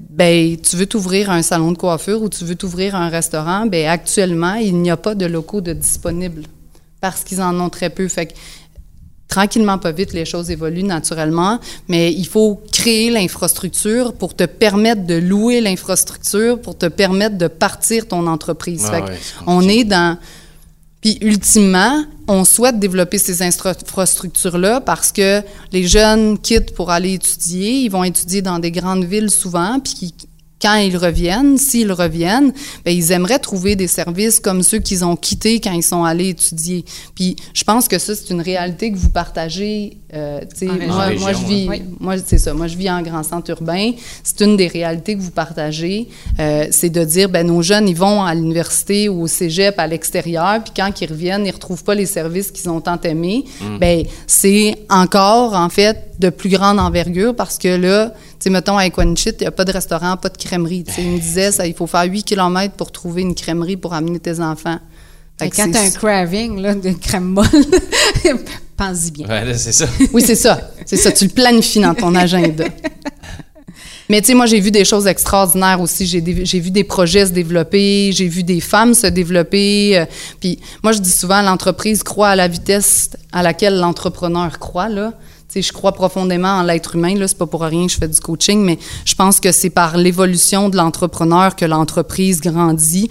[0.00, 3.86] ben tu veux t'ouvrir un salon de coiffure ou tu veux t'ouvrir un restaurant, ben
[3.86, 6.44] actuellement, il n'y a pas de locaux de disponibles
[7.00, 8.06] parce qu'ils en ont très peu.
[8.08, 8.32] Fait que,
[9.28, 11.58] tranquillement, pas vite, les choses évoluent naturellement,
[11.88, 17.48] mais il faut créer l'infrastructure pour te permettre de louer l'infrastructure, pour te permettre de
[17.48, 18.86] partir ton entreprise.
[18.92, 19.12] Ah fait
[19.46, 20.18] on est dans
[21.00, 27.80] puis ultimement, on souhaite développer ces infrastructures-là parce que les jeunes quittent pour aller étudier,
[27.80, 30.12] ils vont étudier dans des grandes villes souvent, puis
[30.60, 32.52] quand ils reviennent, s'ils reviennent,
[32.84, 36.30] bien, ils aimeraient trouver des services comme ceux qu'ils ont quittés quand ils sont allés
[36.30, 36.84] étudier.
[37.14, 39.98] Puis je pense que ça, c'est une réalité que vous partagez.
[40.14, 41.68] Euh, moi, moi, je vis,
[42.00, 42.54] moi, c'est ça.
[42.54, 43.92] Moi, je vis en grand centre urbain.
[44.24, 46.08] C'est une des réalités que vous partagez.
[46.40, 49.86] Euh, c'est de dire, ben nos jeunes, ils vont à l'université ou au cégep à
[49.86, 53.44] l'extérieur, puis quand ils reviennent, ils retrouvent pas les services qu'ils ont tant aimés.
[53.60, 53.78] Mm.
[53.78, 58.86] Ben c'est encore en fait de plus grande envergure parce que là, sais, mettons, à
[58.86, 60.84] Equanichit, il n'y a pas de restaurant, pas de crèmerie.
[60.98, 64.18] il me disait, ça, il faut faire 8 km pour trouver une crèmerie pour amener
[64.18, 64.78] tes enfants.
[65.38, 67.46] quand tu as un craving là, de crème molle,
[68.76, 69.26] pense-y bien.
[69.54, 69.86] c'est ça.
[70.12, 70.70] oui, c'est ça.
[70.86, 71.12] C'est ça.
[71.12, 72.64] Tu le planifies dans ton agenda.
[74.10, 76.06] Mais tu sais, moi, j'ai vu des choses extraordinaires aussi.
[76.06, 79.98] J'ai, vu des projets se développer, j'ai vu des femmes se développer.
[79.98, 80.06] Euh,
[80.40, 84.88] puis moi, je dis souvent, l'entreprise croit à la vitesse à laquelle l'entrepreneur croit.
[84.88, 85.12] Là
[85.54, 87.14] je crois profondément en l'être humain.
[87.14, 89.70] Là, c'est pas pour rien que je fais du coaching, mais je pense que c'est
[89.70, 93.10] par l'évolution de l'entrepreneur que l'entreprise grandit,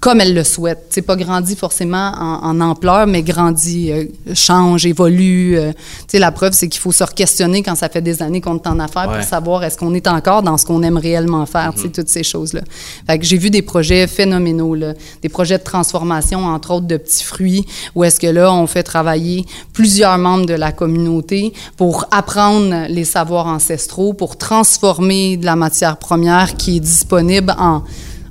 [0.00, 0.86] comme elle le souhaite.
[0.90, 4.04] C'est pas grandi forcément en, ampleur, mais grandit, euh,
[4.34, 5.58] change, évolue.
[5.58, 5.72] Euh.
[6.14, 8.78] la preuve, c'est qu'il faut se questionner quand ça fait des années qu'on est en
[8.78, 12.08] affaires pour savoir est-ce qu'on est encore dans ce qu'on aime réellement faire, mm toutes
[12.08, 12.62] ces choses-là.
[13.06, 16.96] Fait que j'ai vu des projets phénoménaux, là, des projets de transformation, entre autres de
[16.96, 22.06] petits fruits, où est-ce que là, on fait travailler plusieurs membres de la communauté pour
[22.10, 27.82] apprendre les savoirs ancestraux, pour transformer de la matière première qui est disponible en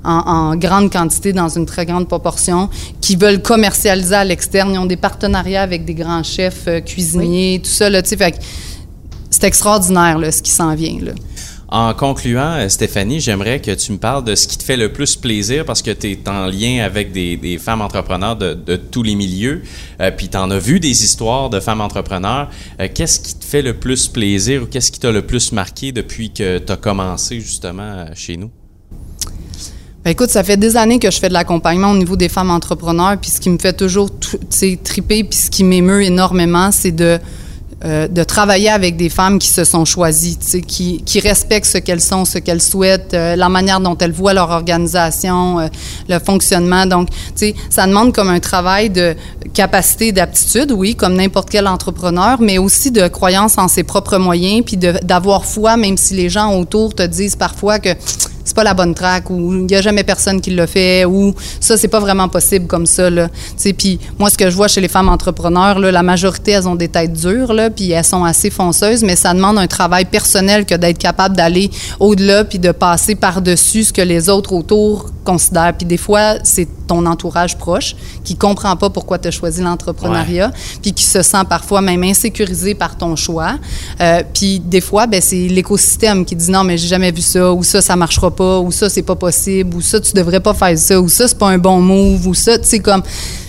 [0.04, 2.68] en, grande quantité dans une très grande proportion,
[3.00, 4.72] qui veulent commercialiser à l'externe.
[4.74, 7.90] Ils ont des partenariats avec des grands chefs euh, cuisiniers, tout ça.
[7.90, 10.98] Là, c'est extraordinaire là, ce qui s'en vient.
[11.00, 11.12] Là.
[11.68, 14.92] En concluant, euh, Stéphanie, j'aimerais que tu me parles de ce qui te fait le
[14.92, 19.16] plus plaisir parce que tu es en lien avec des, femmes entrepreneurs de, tous les
[19.16, 19.62] milieux,
[20.00, 22.48] euh, puis tu en as vu des histoires de femmes entrepreneurs.
[22.94, 26.30] qu'est-ce qui te fait le plus plaisir ou qu'est-ce qui t'a le plus marqué depuis
[26.30, 28.50] que tu as commencé justement chez nous?
[30.04, 32.50] Ben, écoute, ça fait des années que je fais de l'accompagnement au niveau des femmes
[32.50, 34.10] entrepreneurs, puis ce qui me fait toujours
[34.84, 37.18] triper, puis ce qui m'émeut énormément, c'est de
[37.84, 42.00] euh, de travailler avec des femmes qui se sont choisies, qui, qui respectent ce qu'elles
[42.00, 45.66] sont, ce qu'elles souhaitent, euh, la manière dont elles voient leur organisation, euh,
[46.08, 46.86] le fonctionnement.
[46.86, 47.08] Donc,
[47.68, 49.14] ça demande comme un travail de
[49.52, 54.62] capacité d'aptitude, oui, comme n'importe quel entrepreneur, mais aussi de croyance en ses propres moyens,
[54.64, 57.90] puis d'avoir foi, même si les gens autour te disent parfois que
[58.44, 61.34] c'est pas la bonne track ou il n'y a jamais personne qui l'a fait ou
[61.60, 63.08] ça c'est pas vraiment possible comme ça
[63.76, 66.74] puis moi ce que je vois chez les femmes entrepreneurs là, la majorité elles ont
[66.74, 70.74] des têtes dures puis elles sont assez fonceuses, mais ça demande un travail personnel que
[70.74, 75.74] d'être capable d'aller au-delà puis de passer par-dessus ce que les autres autour considèrent.
[75.76, 80.52] Puis des fois, c'est ton entourage proche qui comprend pas pourquoi tu as choisi l'entrepreneuriat,
[80.82, 83.54] puis qui se sent parfois même insécurisé par ton choix.
[84.00, 87.52] Euh, puis des fois, ben c'est l'écosystème qui dit non mais j'ai jamais vu ça
[87.52, 90.54] ou ça ça marchera pas ou ça c'est pas possible ou ça tu devrais pas
[90.54, 93.02] faire ça ou ça c'est pas un bon move ou ça tu sais comme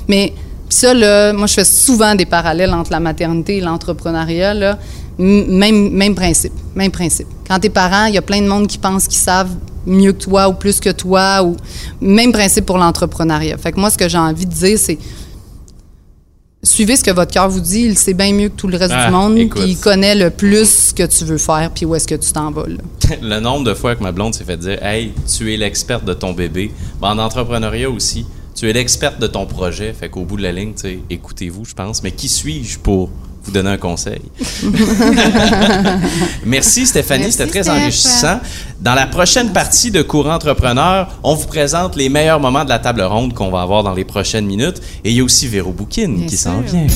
[0.08, 0.34] mais
[0.68, 4.80] puis ça, là, moi, je fais souvent des parallèles entre la maternité et l'entrepreneuriat, là.
[5.18, 7.28] Même, même principe, même principe.
[7.48, 10.24] Quand t'es parent, il y a plein de monde qui pensent qu'ils savent mieux que
[10.24, 11.44] toi ou plus que toi.
[11.44, 11.56] Ou
[12.02, 13.58] même principe pour l'entrepreneuriat.
[13.58, 14.98] Fait que moi, ce que j'ai envie de dire, c'est
[16.64, 17.82] suivez ce que votre cœur vous dit.
[17.84, 19.62] Il sait bien mieux que tout le reste Ah, du monde, écoute.
[19.62, 22.32] puis il connaît le plus ce que tu veux faire, puis où est-ce que tu
[22.32, 22.68] t'en vas.
[22.68, 22.78] là.
[23.22, 26.14] Le nombre de fois que ma blonde s'est fait dire Hey, tu es l'experte de
[26.14, 26.72] ton bébé.
[27.02, 29.94] Ben, en entrepreneuriat aussi, tu es l'experte de ton projet.
[29.94, 32.02] Fait qu'au bout de la ligne, tu sais, écoutez-vous, je pense.
[32.02, 33.10] Mais qui suis-je pour
[33.44, 34.22] vous donner un conseil?
[36.46, 38.40] Merci Stéphanie, c'était très enrichissant.
[38.82, 42.80] Dans la prochaine partie de Courant Entrepreneur, on vous présente les meilleurs moments de la
[42.80, 44.82] table ronde qu'on va avoir dans les prochaines minutes.
[45.04, 46.88] Et il y a aussi Véro Boukine Bien qui s'en vient.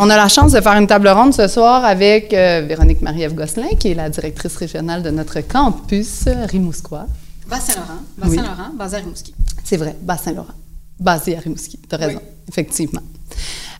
[0.00, 3.34] On a la chance de faire une table ronde ce soir avec euh, Véronique Marie-Ève
[3.34, 7.06] Gosselin, qui est la directrice régionale de notre campus Rimouskois.
[7.48, 8.36] Bas-Saint-Laurent, Oui.
[8.36, 9.34] Bas-Saint-Laurent, basé à Rimouski.
[9.64, 10.54] C'est vrai, Bas-Saint-Laurent,
[11.00, 11.80] basé à Rimouski.
[11.88, 13.00] Tu as raison, effectivement.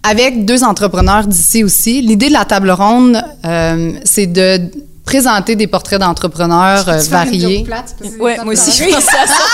[0.03, 2.03] Avec deux entrepreneurs d'ici aussi.
[2.03, 4.61] L'idée de la table ronde, euh, c'est de
[5.05, 7.63] présenter des portraits d'entrepreneurs euh, Tu fais une joke variés.
[7.65, 9.35] plate, Ouais, moi aussi, je pensais à ça.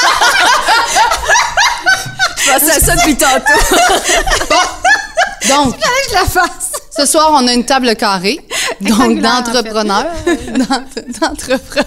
[2.39, 3.53] je pensais à ça depuis tantôt.
[5.49, 5.75] Donc,
[6.09, 6.73] je la fasse.
[6.97, 8.39] ce soir, on a une table carrée,
[8.81, 9.53] donc Rectangulaire, en fait.
[9.63, 10.07] d'entrepreneurs.
[10.57, 11.87] d'ent- D'entrepreneurs.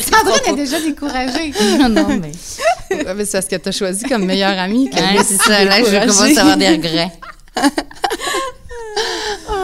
[0.00, 1.52] Sandrine est déjà découragée.
[1.78, 2.32] non, non, mais.
[3.04, 4.88] Ouais, mais C'est parce que tu as choisi comme meilleure amie.
[4.90, 7.10] que- Ouais, c'est ça, là, je commence à avoir des regrets.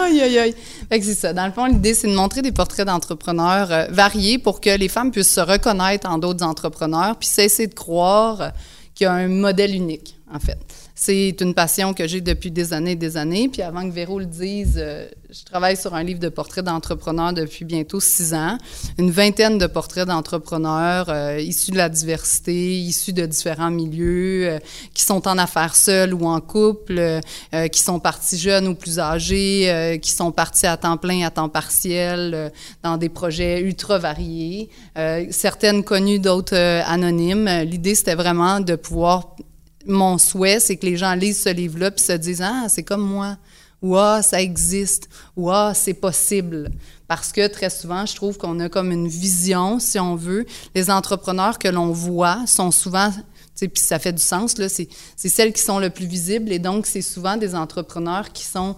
[0.05, 0.55] Aïe, aïe, aïe.
[0.88, 1.33] Fait que c'est ça.
[1.33, 4.88] Dans le fond, l'idée, c'est de montrer des portraits d'entrepreneurs euh, variés pour que les
[4.88, 8.51] femmes puissent se reconnaître en d'autres entrepreneurs puis cesser de croire
[8.95, 10.59] qu'il y a un modèle unique, en fait.
[11.03, 13.49] C'est une passion que j'ai depuis des années et des années.
[13.49, 17.33] Puis avant que Véro le dise, euh, je travaille sur un livre de portraits d'entrepreneurs
[17.33, 18.59] depuis bientôt six ans.
[18.99, 24.59] Une vingtaine de portraits d'entrepreneurs euh, issus de la diversité, issus de différents milieux, euh,
[24.93, 27.21] qui sont en affaires seuls ou en couple,
[27.73, 31.49] qui sont partis jeunes ou plus âgés, qui sont partis à temps plein, à temps
[31.49, 34.69] partiel, dans des projets ultra variés,
[35.31, 37.49] certaines connues, d'autres anonymes.
[37.65, 39.35] L'idée, c'était vraiment de pouvoir
[39.87, 43.03] mon souhait, c'est que les gens lisent ce livre-là puis se disent Ah, c'est comme
[43.03, 43.37] moi.
[43.83, 45.09] Ou Ah, ça existe.
[45.37, 46.71] Ou Ah, c'est possible.
[47.09, 50.47] Parce que très souvent, je trouve qu'on a comme une vision, si on veut.
[50.75, 53.11] Les entrepreneurs que l'on voit sont souvent.
[53.59, 54.69] Puis ça fait du sens, là.
[54.69, 56.53] C'est c'est celles qui sont le plus visibles.
[56.53, 58.77] Et donc, c'est souvent des entrepreneurs qui sont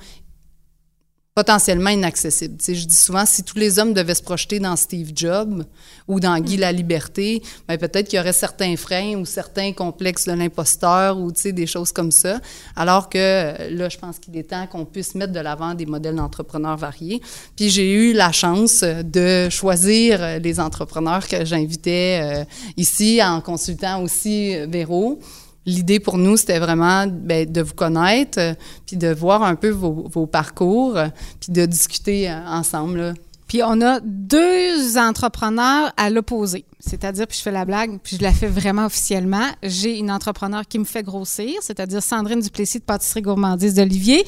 [1.35, 2.59] potentiellement inaccessibles.
[2.59, 5.65] Tu sais, je dis souvent, si tous les hommes devaient se projeter dans Steve Jobs
[6.07, 10.33] ou dans Guy Laliberté, ben peut-être qu'il y aurait certains freins ou certains complexes de
[10.33, 12.39] l'imposteur ou tu sais, des choses comme ça.
[12.77, 15.87] Alors que euh, là, je pense qu'il est temps qu'on puisse mettre de l'avant des
[15.87, 17.23] modèles d'entrepreneurs variés.
[17.57, 22.45] Puis j'ai eu la chance euh, de choisir euh, les entrepreneurs que j'invitais euh,
[22.77, 25.19] ici en consultant aussi Véro.
[25.65, 28.55] L'idée pour nous, c'était vraiment ben, de vous connaître, euh,
[28.87, 31.07] puis de voir un peu vos, vos parcours, euh,
[31.41, 32.99] puis de discuter euh, ensemble.
[32.99, 33.15] là.
[33.47, 36.65] Puis on a deux entrepreneurs à l'opposé.
[36.81, 39.47] C'est-à-dire, puis je fais la blague, puis je la fais vraiment officiellement.
[39.63, 44.25] J'ai une entrepreneur qui me fait grossir, c'est-à-dire Sandrine Duplessis de Pâtisserie Gourmandise d'Olivier,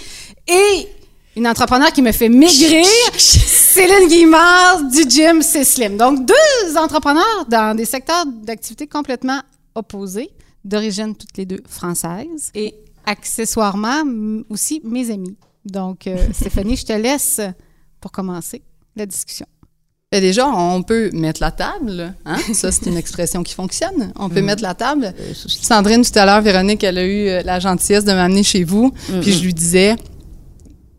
[0.47, 0.89] et
[1.37, 5.97] une entrepreneur qui me fait maigrir, Céline Guimard du gym C'est Slim.
[5.97, 9.41] Donc, deux entrepreneurs dans des secteurs d'activité complètement
[9.75, 10.31] opposés,
[10.65, 12.75] d'origine toutes les deux françaises, et
[13.07, 14.03] accessoirement
[14.49, 15.37] aussi mes amis.
[15.65, 17.41] Donc, euh, Stéphanie, je te laisse
[18.01, 18.63] pour commencer
[18.97, 19.47] la discussion.
[20.13, 22.15] Ben déjà, on peut mettre la table.
[22.25, 22.37] Hein?
[22.53, 24.13] Ça, c'est une expression qui fonctionne.
[24.17, 25.13] On peut mettre la table.
[25.35, 28.93] Sandrine, tout à l'heure, Véronique, elle a eu euh, la gentillesse de m'amener chez vous.
[29.23, 29.97] Puis je lui disais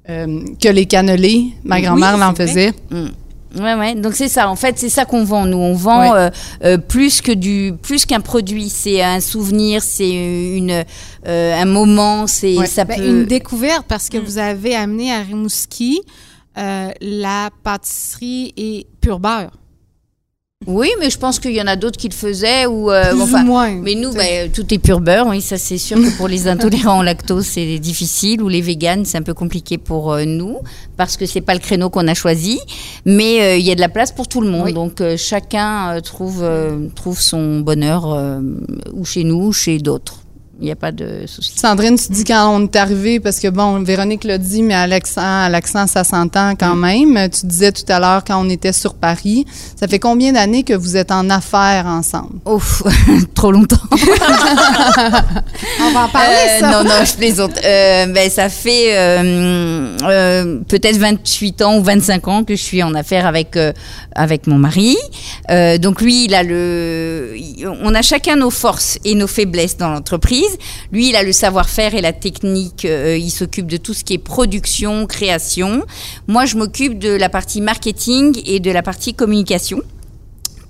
[0.10, 2.74] euh, que les cannelés, ma grand-mère Oui, l'en faisait.
[3.56, 3.96] Ouais, ouais.
[3.96, 4.50] Donc c'est ça.
[4.50, 5.46] En fait, c'est ça qu'on vend.
[5.46, 6.18] Nous, on vend Ouais.
[6.18, 6.30] euh,
[6.64, 8.70] euh, plus que du, plus qu'un produit.
[8.70, 10.10] C'est un souvenir, c'est
[10.58, 10.84] une,
[11.28, 12.28] euh, un moment.
[12.28, 12.66] C'est Ouais.
[12.68, 13.06] ça Ben, peut.
[13.08, 16.02] Une découverte parce que vous avez amené à Rimouski
[16.58, 19.52] euh, la pâtisserie et pur beurre.
[20.68, 22.90] Oui, mais je pense qu'il y en a d'autres qui le faisaient ou.
[22.92, 23.72] euh, Plus enfin, ou moins.
[23.72, 27.00] Mais nous, ben, tout est pur beurre, oui, ça c'est sûr que pour les intolérants
[27.00, 30.58] au lactose, c'est difficile, ou les véganes, c'est un peu compliqué pour euh, nous,
[30.98, 32.60] parce que c'est pas le créneau qu'on a choisi,
[33.06, 34.74] mais euh, il y a de la place pour tout le monde, Oui.
[34.74, 36.44] donc euh, chacun trouve,
[36.96, 38.18] trouve son bonheur,
[38.94, 40.20] ou chez nous, ou chez d'autres.
[40.62, 41.52] Il n'y a pas de souci.
[41.60, 44.88] Sandrine, tu dis quand on est arrivé, parce que bon, Véronique l'a dit, mais à
[44.88, 47.30] l'accent, ça s'entend quand même.
[47.30, 49.46] Tu disais tout à l'heure quand on était sur Paris.
[49.78, 52.40] Ça fait combien d'années que vous êtes en affaires ensemble?
[52.46, 52.84] Ouf,
[53.36, 53.76] trop longtemps.
[55.82, 56.72] On va en parler, Euh, ça.
[56.72, 57.58] non, non, je plaisante.
[57.64, 62.94] Euh, ben, ça fait euh, peut-être 28 ans ou 25 ans que je suis en
[62.96, 63.58] affaires avec,
[64.16, 64.96] avec mon mari.
[65.82, 67.34] Donc lui, il a le,
[67.84, 70.44] on a chacun nos forces et nos faiblesses dans l'entreprise.
[70.92, 72.86] Lui, il a le savoir-faire et la technique.
[72.86, 75.84] euh, il s'occupe de tout ce qui est production, création.
[76.28, 79.82] Moi, je m'occupe de la partie marketing et de la partie communication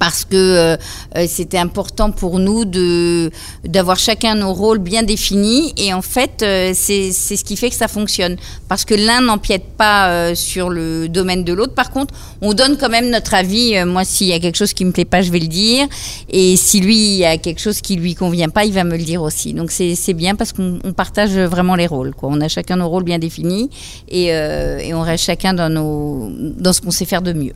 [0.06, 0.78] parce que euh,
[1.18, 3.32] euh, c'était important pour nous de
[3.64, 5.74] d'avoir chacun nos rôles bien définis.
[5.78, 8.36] Et en fait euh, c'est ce qui fait que ça fonctionne.
[8.70, 11.74] Parce que l'un n'empiète pas euh, sur le domaine de l'autre.
[11.74, 13.84] Par contre on donne quand même notre avis.
[13.84, 15.88] Moi s'il y a quelque chose qui me plaît pas je vais le dire.
[16.30, 18.96] Et si lui il y a quelque chose qui lui convient pas il va me
[18.96, 19.54] le dire aussi.
[19.54, 22.30] Donc c'est bien parce qu'on on partage vraiment les rôles quoi.
[22.32, 23.72] On a chacun nos rôles bien définis.
[24.08, 26.30] Et, et on reste chacun dans nos
[26.66, 27.56] dans ce qu'on sait faire de mieux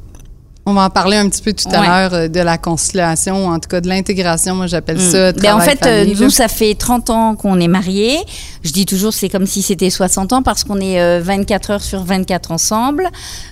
[0.66, 1.88] On va en parler un petit peu tout à Ouais.
[1.88, 4.54] l'heure euh, de la conciliation, en tout cas de l'intégration.
[4.56, 5.32] Moi, j'appelle ça.
[5.32, 6.26] Ben, en travail fait, euh, famille, là.
[6.26, 8.18] nous, ça fait 30 ans qu'on est mariés.
[8.64, 11.82] Je dis toujours, c'est comme si c'était 60 ans parce qu'on est euh, 24 heures
[11.82, 13.08] sur 24 ensemble.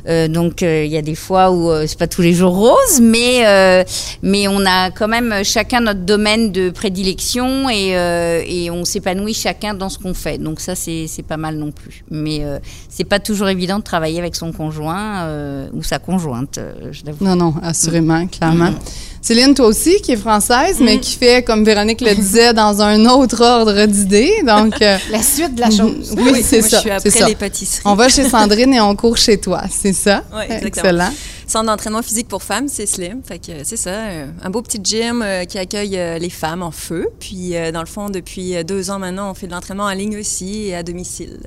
[0.07, 2.53] Euh, donc, euh, il y a des fois où euh, c'est pas tous les jours
[2.55, 3.83] rose, mais, euh,
[4.21, 9.33] mais on a quand même chacun notre domaine de prédilection et, euh, et on s'épanouit
[9.33, 10.37] chacun dans ce qu'on fait.
[10.37, 12.03] Donc, ça, c'est c'est pas mal non plus.
[12.11, 16.57] Mais euh, c'est pas toujours évident de travailler avec son conjoint euh, ou sa conjointe,
[16.59, 17.23] euh, je l'avoue.
[17.23, 18.29] Non, non, assurément, Mm.
[18.29, 18.73] clairement.
[19.21, 23.05] Céline, toi aussi, qui est française, mais qui fait, comme Véronique le disait, dans un
[23.07, 24.31] autre ordre d'idées.
[24.45, 26.15] Donc, euh, La suite de la chose.
[26.17, 26.77] oui, c'est Moi, ça.
[26.77, 27.27] Je suis c'est après ça.
[27.27, 27.81] les pâtisseries.
[27.85, 30.23] On va chez Sandrine et on court chez toi, c'est ça?
[30.33, 30.67] Ouais, exactement.
[30.85, 31.09] Excellent.
[31.45, 33.21] Centre d'entraînement physique pour femmes, c'est Slim.
[33.25, 36.71] Fait que c'est ça, euh, un beau petit gym euh, qui accueille les femmes en
[36.71, 37.07] feu.
[37.19, 40.67] Puis dans le fond, depuis deux ans maintenant, on fait de l'entraînement en ligne aussi
[40.67, 41.39] et à domicile.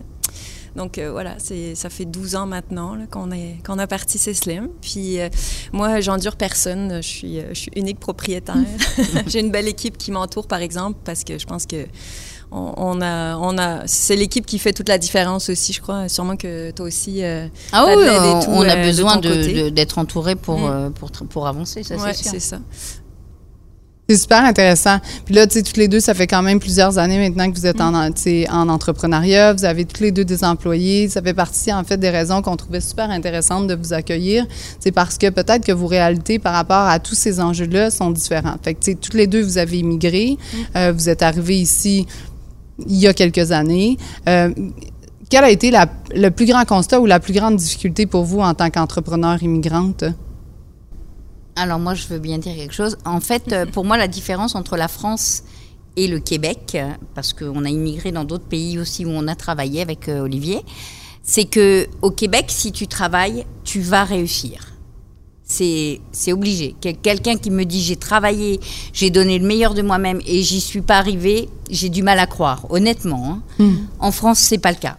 [0.80, 4.16] Donc euh, voilà, c'est ça fait 12 ans maintenant là, qu'on est qu'on a parti
[4.16, 4.68] C'est Slim.
[4.80, 5.28] Puis euh,
[5.74, 7.02] moi, j'endure personne.
[7.02, 8.56] Je suis euh, je suis unique propriétaire.
[9.26, 11.84] J'ai une belle équipe qui m'entoure par exemple parce que je pense que
[12.52, 16.08] on, a on a c'est l'équipe qui fait toute la différence aussi, je crois.
[16.08, 17.22] Sûrement que toi aussi.
[17.22, 20.64] euh, Ah oui, on, tout, on a euh, besoin de- de- d'être entouré pour, Mm.
[20.70, 22.30] euh, pour, pour avancer, ça ouais, c'est sûr.
[22.32, 22.58] c'est ça.
[24.10, 24.98] C'est super intéressant.
[25.24, 27.56] Puis là, tu sais, toutes les deux, ça fait quand même plusieurs années maintenant que
[27.56, 29.52] vous êtes en, en entrepreneuriat.
[29.52, 31.08] Vous avez toutes les deux des employés.
[31.08, 34.48] Ça fait partie, en fait, des raisons qu'on trouvait super intéressantes de vous accueillir.
[34.80, 38.58] C'est parce que peut-être que vos réalités par rapport à tous ces enjeux-là sont différentes.
[38.64, 40.36] Fait que, tu sais, toutes les deux, vous avez immigré.
[40.74, 42.04] Euh, vous êtes arrivés ici
[42.84, 43.96] il y a quelques années.
[44.28, 44.50] Euh,
[45.30, 48.40] quel a été la- le plus grand constat ou la plus grande difficulté pour vous
[48.40, 50.02] en tant qu'entrepreneur immigrante?
[51.56, 52.96] Alors moi, je veux bien dire quelque chose.
[53.04, 55.42] En fait, euh, pour moi, la différence entre la France
[55.96, 56.78] et le Québec,
[57.14, 60.60] parce qu'on a immigré dans d'autres pays aussi où on a travaillé avec euh, Olivier,
[61.22, 64.66] c'est que au Québec, si tu travailles, tu vas réussir.
[65.44, 66.76] C'est c'est obligé.
[66.80, 68.60] Quel- Quelqu'un qui me dit j'ai travaillé,
[68.92, 72.26] j'ai donné le meilleur de moi-même et j'y suis pas arrivé, j'ai du mal à
[72.26, 73.40] croire, honnêtement.
[73.58, 73.72] hein.
[73.98, 74.96] En France, c'est pas le cas.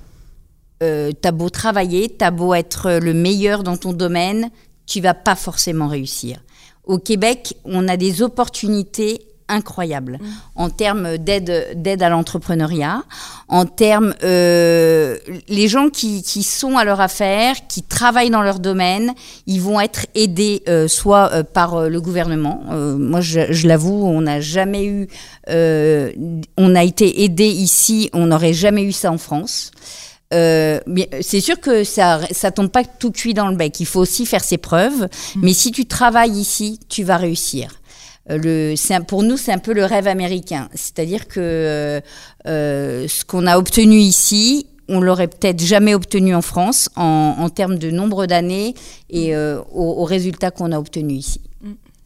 [0.83, 4.49] Euh, t'as beau travailler, t'as beau être le meilleur dans ton domaine,
[4.91, 6.39] tu vas pas forcément réussir.
[6.83, 10.17] Au Québec, on a des opportunités incroyables
[10.55, 13.03] en termes d'aide d'aide à l'entrepreneuriat,
[13.47, 15.17] en termes euh,
[15.49, 19.13] les gens qui, qui sont à leur affaire, qui travaillent dans leur domaine,
[19.47, 22.63] ils vont être aidés euh, soit euh, par le gouvernement.
[22.97, 25.07] Moi, je, je l'avoue, on n'a jamais eu,
[25.47, 29.71] on a été aidé ici, on n'aurait jamais eu ça en France.
[30.33, 30.79] Euh,
[31.21, 33.79] c'est sûr que ça ça tombe pas tout cuit dans le bec.
[33.79, 35.07] Il faut aussi faire ses preuves.
[35.37, 37.81] Mais si tu travailles ici, tu vas réussir.
[38.29, 40.69] Euh, Le, c'est un- pour nous, c'est un peu le rêve américain.
[40.73, 42.01] C'est-à-dire que
[42.47, 47.49] euh, ce qu'on a obtenu ici, on l'aurait peut-être jamais obtenu en France en, en
[47.49, 48.75] termes de nombre d'années
[49.09, 51.41] et euh, aux, aux résultats qu'on a obtenus ici.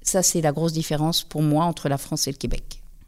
[0.01, 2.63] Ça, c'est la grosse différence pour moi entre la France et le Québec.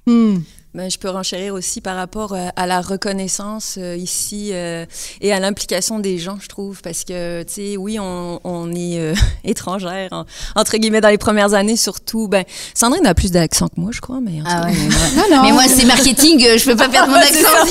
[0.08, 0.38] Hmm.
[0.78, 4.86] Ben, je peux renchérir aussi par rapport euh, à la reconnaissance euh, ici euh,
[5.22, 9.00] et à l'implication des gens, je trouve, parce que, tu sais, oui, on, on est
[9.00, 12.28] euh, étrangère, en- entre guillemets, dans les premières années, surtout.
[12.28, 12.44] Ben,
[12.76, 15.64] Sandrine a plus d'accent que moi, je crois, mais Ah ouais, mais, moi- mais moi,
[15.68, 17.66] c'est marketing, euh, je peux pas perdre mon accent,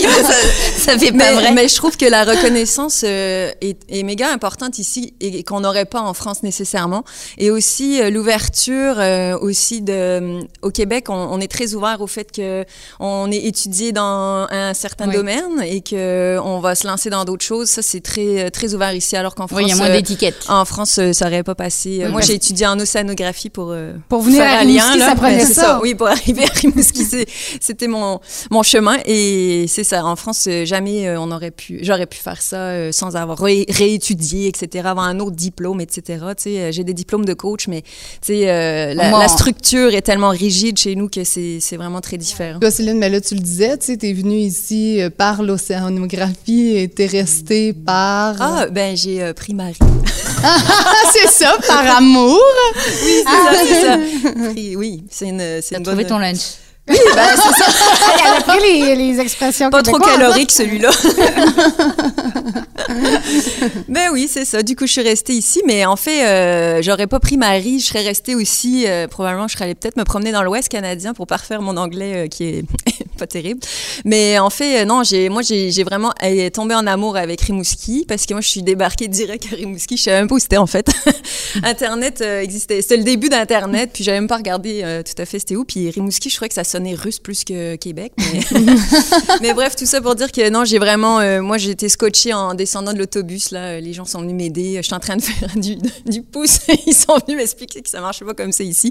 [0.77, 0.99] ça.
[0.99, 1.53] fait pas mais, vrai.
[1.53, 5.85] mais je trouve que la reconnaissance euh, est, est méga importante ici et qu'on n'aurait
[5.85, 7.05] pas en France nécessairement.
[7.39, 12.09] Et aussi euh, l'ouverture euh, aussi de au Québec, on, on est très ouvert au
[12.09, 12.65] fait que
[13.01, 15.15] on est étudié dans un certain Oui.
[15.17, 17.69] domaine et que on va se lancer dans d'autres choses.
[17.69, 19.97] Ça c'est très très ouvert ici, alors qu'en France, Oui, il y a moins euh,
[19.97, 20.45] d'étiquettes.
[20.49, 22.01] en France, euh, ça aurait pas passé.
[22.03, 25.15] Euh, Oui, Moi, j'ai étudié en océanographie pour euh, Pour venir faire à Rimouski, ça
[25.17, 25.81] prenait c'est ça.
[25.83, 27.05] Oui, pour arriver à Rimouski,
[27.61, 30.05] c'était mon mon chemin et c'est ça.
[30.05, 33.39] En France, euh, jamais euh, on aurait pu, j'aurais pu faire ça euh, sans avoir
[33.39, 34.87] ré- réétudié, etc.
[34.89, 36.03] Avoir un autre diplôme, etc.
[36.37, 37.89] Tu sais, euh, j'ai des diplômes de coach, mais tu
[38.23, 42.59] sais, euh, la, structure est tellement rigide chez nous que c'est vraiment très différent.
[42.87, 46.89] Lynn, mais là, tu le disais, tu sais, t'es venue ici euh, par l'océanographie et
[46.89, 48.37] t'es restée par...
[48.39, 49.75] Ah, ben j'ai euh, pris Marie.
[51.13, 52.39] c'est ça, par amour!
[52.77, 54.51] Oui, c'est ça, c'est ça.
[54.51, 56.13] Pris- oui, c'est une, c'est une trouvé bonne...
[56.13, 56.39] ton lunch.
[56.89, 57.67] Oui, ben, c'est ça.
[58.27, 60.91] Elle a pris les, les expressions Pas trop calorique celui-là.
[63.89, 64.63] ben oui, c'est ça.
[64.63, 67.81] Du coup, je suis restée ici, mais en fait, euh, j'aurais pas pris Marie.
[67.81, 68.85] Je serais restée aussi.
[68.87, 72.27] euh, probablement, je serais allée peut-être me promener dans l'Ouest canadien pour parfaire mon anglais
[72.27, 72.65] euh, qui est
[73.19, 73.61] pas terrible.
[74.05, 76.13] Mais en fait, euh, non, j'ai, moi, j'ai, vraiment
[76.53, 79.97] tombé en amour avec Rimouski parce que moi, je suis débarquée direct à Rimouski.
[79.97, 80.89] Je savais même pas où c'était en fait.
[81.63, 82.83] Internet existait.
[82.83, 85.65] C'était le début d'Internet, puis j'avais même pas regardé tout à fait c'était où.
[85.65, 88.13] Puis Rimouski, je trouvais que ça sonnait russe plus que Québec.
[88.19, 88.41] Mais,
[89.41, 92.33] mais bref, tout ça pour dire que non, j'ai vraiment, euh, moi, j'ai été scotchée
[92.35, 93.51] en descendant de l'autobus.
[93.51, 94.75] Là, Euh, les gens sont venus m'aider.
[94.77, 96.59] Je suis en train de faire du, du pouce.
[96.87, 98.91] Ils sont venus m'expliquer que ça marchait pas comme c'est ici.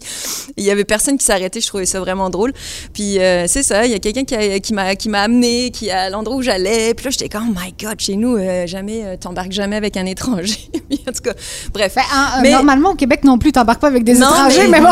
[0.58, 1.62] Il y avait personne qui s'arrêtait.
[1.62, 2.54] Je trouvais ça vraiment drôle.
[2.94, 3.86] Puis euh, c'est ça.
[3.86, 4.24] Il y a quelqu'un
[4.60, 6.94] qui, m'a qui m'a amené, qui à l'endroit où j'allais.
[6.96, 9.96] Puis là, j'étais comme, oh my God, chez nous, euh, jamais, euh, t'embarques jamais avec
[9.98, 10.70] un étranger.
[11.08, 11.34] En tout cas,
[11.74, 11.94] bref.
[11.96, 14.80] Ben, en- Mais- Normalement, au Québec non plus, t'embarques pas avec des Non, étrangers, mais,
[14.80, 14.88] bon.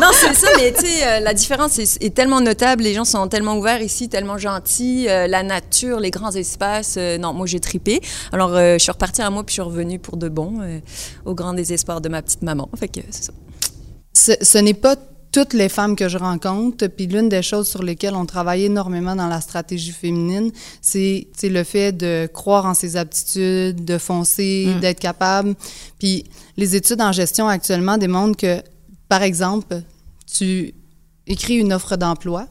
[0.00, 2.82] non, c'est ça, mais tu sais, euh, la différence est, est tellement notable.
[2.82, 5.08] Les gens sont tellement ouverts ici, tellement gentils.
[5.08, 6.96] euh, la nature, les grands espaces.
[6.98, 8.00] euh, non, moi, j'ai tripé.
[8.32, 10.60] Alors, euh, je suis repartie à moi, puis je suis revenue pour de bon,
[11.24, 12.68] au grand désespoir de ma petite maman.
[12.76, 13.32] Fait que c'est ça.
[14.14, 14.96] Ce, ce n'est pas
[15.32, 16.86] toutes les femmes que je rencontre.
[16.86, 21.62] Puis l'une des choses sur lesquelles on travaille énormément dans la stratégie féminine, c'est le
[21.62, 25.54] fait de croire en ses aptitudes, de foncer, d'être capable.
[25.98, 26.24] Puis
[26.56, 28.62] les études en gestion actuellement démontrent que,
[29.10, 29.82] par exemple,
[30.26, 30.72] tu
[31.26, 32.46] écris une offre d'emploi.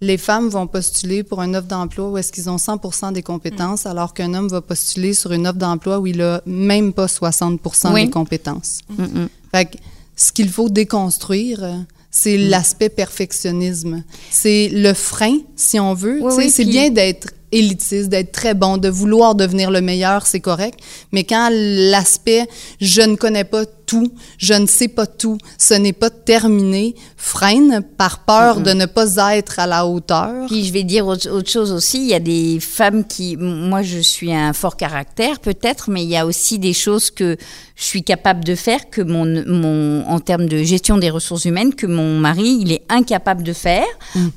[0.00, 3.86] Les femmes vont postuler pour une offre d'emploi où est-ce qu'ils ont 100 des compétences,
[3.86, 7.60] alors qu'un homme va postuler sur une offre d'emploi où il a même pas 60
[7.92, 8.04] Oui.
[8.06, 8.80] des compétences.
[8.98, 9.28] Mm-mm.
[9.54, 9.76] Fait que
[10.16, 11.64] ce qu'il faut déconstruire,
[12.10, 12.48] c'est Mm.
[12.50, 14.02] l'aspect perfectionnisme.
[14.30, 16.18] C'est le frein, si on veut.
[16.20, 20.26] Oui, oui, c'est puis- bien d'être élitiste, d'être très bon, de vouloir devenir le meilleur,
[20.26, 20.80] c'est correct.
[21.12, 22.48] Mais quand l'aspect
[22.80, 27.82] je ne connais pas tout, je ne sais pas tout, ce n'est pas terminé, freine
[27.96, 30.46] par peur de ne pas être à la hauteur.
[30.48, 33.82] Puis je vais dire autre, autre chose aussi, il y a des femmes qui, moi
[33.82, 37.36] je suis un fort caractère peut-être, mais il y a aussi des choses que
[37.76, 41.74] je suis capable de faire que mon, mon en termes de gestion des ressources humaines
[41.74, 43.86] que mon mari il est incapable de faire.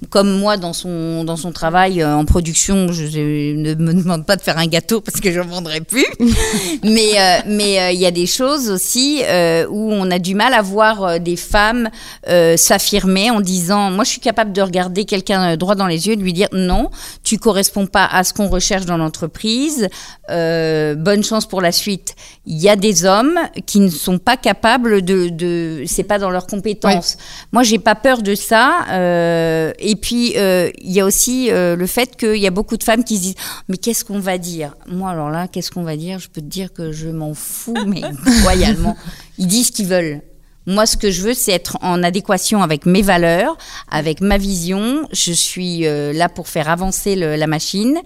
[0.10, 4.26] Comme moi dans son dans son travail euh, en production, je, je ne me demande
[4.26, 6.06] pas de faire un gâteau parce que je n'en vendrai plus.
[6.84, 9.35] mais euh, mais euh, il y a des choses aussi euh,
[9.70, 11.90] où on a du mal à voir euh, des femmes
[12.28, 16.08] euh, s'affirmer en disant moi je suis capable de regarder quelqu'un euh, droit dans les
[16.08, 16.90] yeux et de lui dire non
[17.24, 19.90] tu corresponds pas à ce qu'on recherche dans l'entreprise
[20.30, 22.16] euh, bonne chance pour la suite.
[22.46, 26.32] Il y a des hommes qui ne sont pas capables de, de c'est pas dans
[26.32, 27.18] leurs compétences.
[27.52, 31.76] Moi j'ai pas peur de ça euh, et puis euh, il y a aussi euh,
[31.76, 33.36] le fait qu'il y a beaucoup de femmes qui se disent
[33.68, 34.76] mais qu'est-ce qu'on va dire?
[34.88, 36.20] Moi alors là qu'est-ce qu'on va dire?
[36.20, 38.02] Je peux te dire que je m'en fous mais
[38.44, 38.98] royalement
[39.38, 40.22] ils disent ce qu'ils veulent
[40.68, 43.56] moi, ce que je veux, c'est être en adéquation avec mes valeurs,
[43.88, 45.08] avec ma vision.
[45.12, 48.00] Je suis euh, là pour faire avancer le- la machine.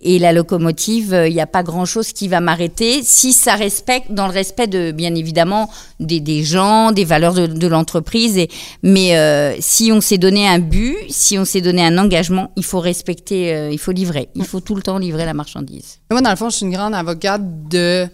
[0.00, 4.26] Et la locomotive, il n'y a pas grand-chose qui va m'arrêter si ça respecte, dans
[4.26, 5.68] le respect de, bien évidemment,
[6.00, 8.38] des, des gens, des valeurs de, de l'entreprise.
[8.38, 8.48] Et,
[8.82, 12.64] mais euh, si on s'est donné un but, si on s'est donné un engagement, il
[12.64, 14.30] faut respecter, euh, il faut livrer.
[14.34, 15.98] Il faut tout le temps livrer la marchandise.
[16.10, 18.08] Moi, dans le fond, je suis une grande avocate de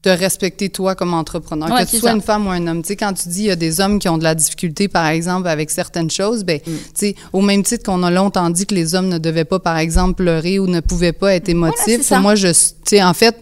[0.00, 2.14] te respecter toi comme entrepreneur, Ouais, que tu sois ça.
[2.14, 2.82] une femme ou un homme.
[2.82, 4.86] Tu sais, quand tu dis il y a des hommes qui ont de la difficulté,
[4.86, 6.70] par exemple, avec certaines choses, ben, Mm.
[6.70, 9.58] tu sais, au même titre qu'on a longtemps dit que les hommes ne devaient pas,
[9.58, 12.10] par exemple, pleurer ou ne pouvaient pas être émotifs.
[12.12, 13.36] moi, je, tu sais, en fait,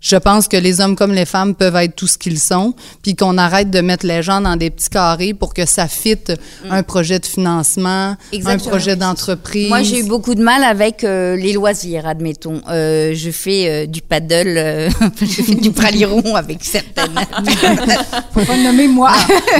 [0.00, 3.14] je pense que les hommes comme les femmes peuvent être tout ce qu'ils sont, puis
[3.16, 6.32] qu'on arrête de mettre les gens dans des petits carrés pour que ça fitte
[6.70, 8.16] un projet de financement, Mm.
[8.32, 8.66] Exactement.
[8.66, 9.68] un projet d'entreprise.
[9.68, 12.60] Moi, j'ai eu beaucoup de mal avec euh, les loisirs, admettons.
[12.68, 14.90] Euh, je fais euh, du paddle, euh,
[15.20, 17.14] je fais du praliron avec certaines.
[18.32, 19.12] Faut pas le nommer moi.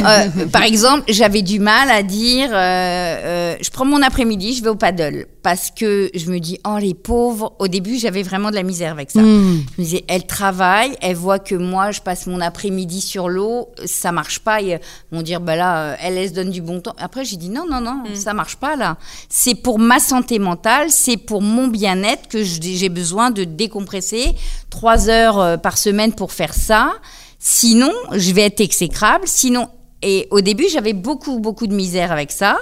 [0.05, 4.63] Euh, par exemple, j'avais du mal à dire, euh, euh, je prends mon après-midi, je
[4.63, 5.27] vais au paddle.
[5.49, 8.93] Parce que je me dis, oh les pauvres, au début j'avais vraiment de la misère
[8.93, 9.21] avec ça.
[9.21, 13.71] Je me disais, elle travaille, elle voit que moi je passe mon après-midi sur l'eau,
[13.87, 14.61] ça marche pas.
[14.61, 14.77] Euh,
[15.11, 16.95] vont dire, bah là, euh, elle, elle se donne du bon temps.
[16.99, 18.99] Après j'ai dit, non, non, non, ça marche pas là.
[19.31, 24.35] C'est pour ma santé mentale, c'est pour mon bien-être que j'ai besoin de décompresser
[24.69, 26.93] trois heures euh, par semaine pour faire ça.
[27.39, 29.25] Sinon, je vais être exécrable.
[29.27, 29.71] Sinon,
[30.03, 32.57] et au début, j'avais beaucoup, beaucoup de misère avec ça.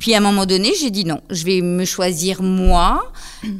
[0.00, 3.10] Puis à un moment donné, j'ai dit non, je vais me choisir moi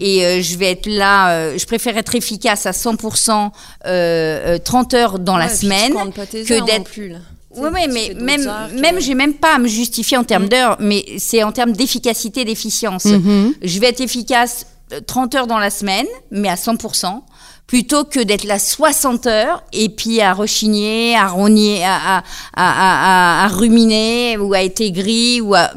[0.01, 1.31] et euh, je vais être là.
[1.31, 3.51] euh, je préfère être efficace à 100%,
[3.87, 7.18] euh, euh, 30 heures dans la Ouais, semaine comptes pas tes que d'être plus, là.
[7.57, 8.51] Oui, ouais, mais même,
[8.81, 10.49] même j'ai même pas à me justifier en termes Mm.
[10.49, 13.05] d'heures, mais c'est en termes d'efficacité, d'efficience.
[13.05, 13.55] Mhm.
[13.62, 17.22] Je vais être efficace euh, 30 heures dans la semaine, mais à 100%,
[17.67, 22.23] plutôt que d'être là 60 heures et puis à rechigner, à rogner, à, à,
[22.55, 25.71] à, à- à ruminer ou à être aigri ou à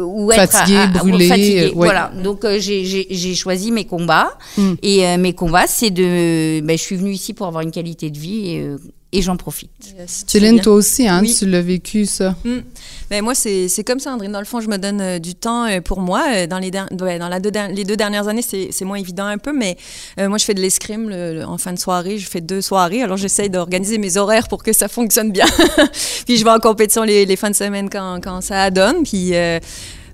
[0.00, 1.64] ou être Fatigué, brûlé, fatigué.
[1.66, 1.72] ouais.
[1.74, 2.12] Voilà.
[2.22, 4.72] Donc euh, j'ai- choisi mes combats Mm.
[4.82, 6.60] et euh, mes combats, c'est de.
[6.60, 8.76] Ben, je suis venue ici pour avoir une qualité de vie et, euh,
[9.12, 9.70] et j'en profite.
[9.80, 11.34] Fais Céline, toi aussi, hein, Oui.
[11.38, 12.34] tu l'as vécu, ça?
[13.10, 14.32] Ben moi, c'est c'est comme ça, Andrine.
[14.32, 16.24] Dans le fond, je me donne euh, du temps euh, pour moi.
[16.34, 18.96] Euh, Dans les, der- ouais, dans la deux les deux dernières années, c'est c'est moins
[18.96, 19.76] évident un peu, mais
[20.18, 22.16] euh, moi, je fais de l'escrime le- le- en fin de soirée.
[22.18, 23.02] Je fais deux soirées.
[23.02, 25.46] Alors, j'essaye d'organiser mes horaires pour que ça fonctionne bien.
[26.26, 29.02] puis, je vais en compétition les, les fins de semaine quand, quand ça donne.
[29.02, 29.58] Puis, euh,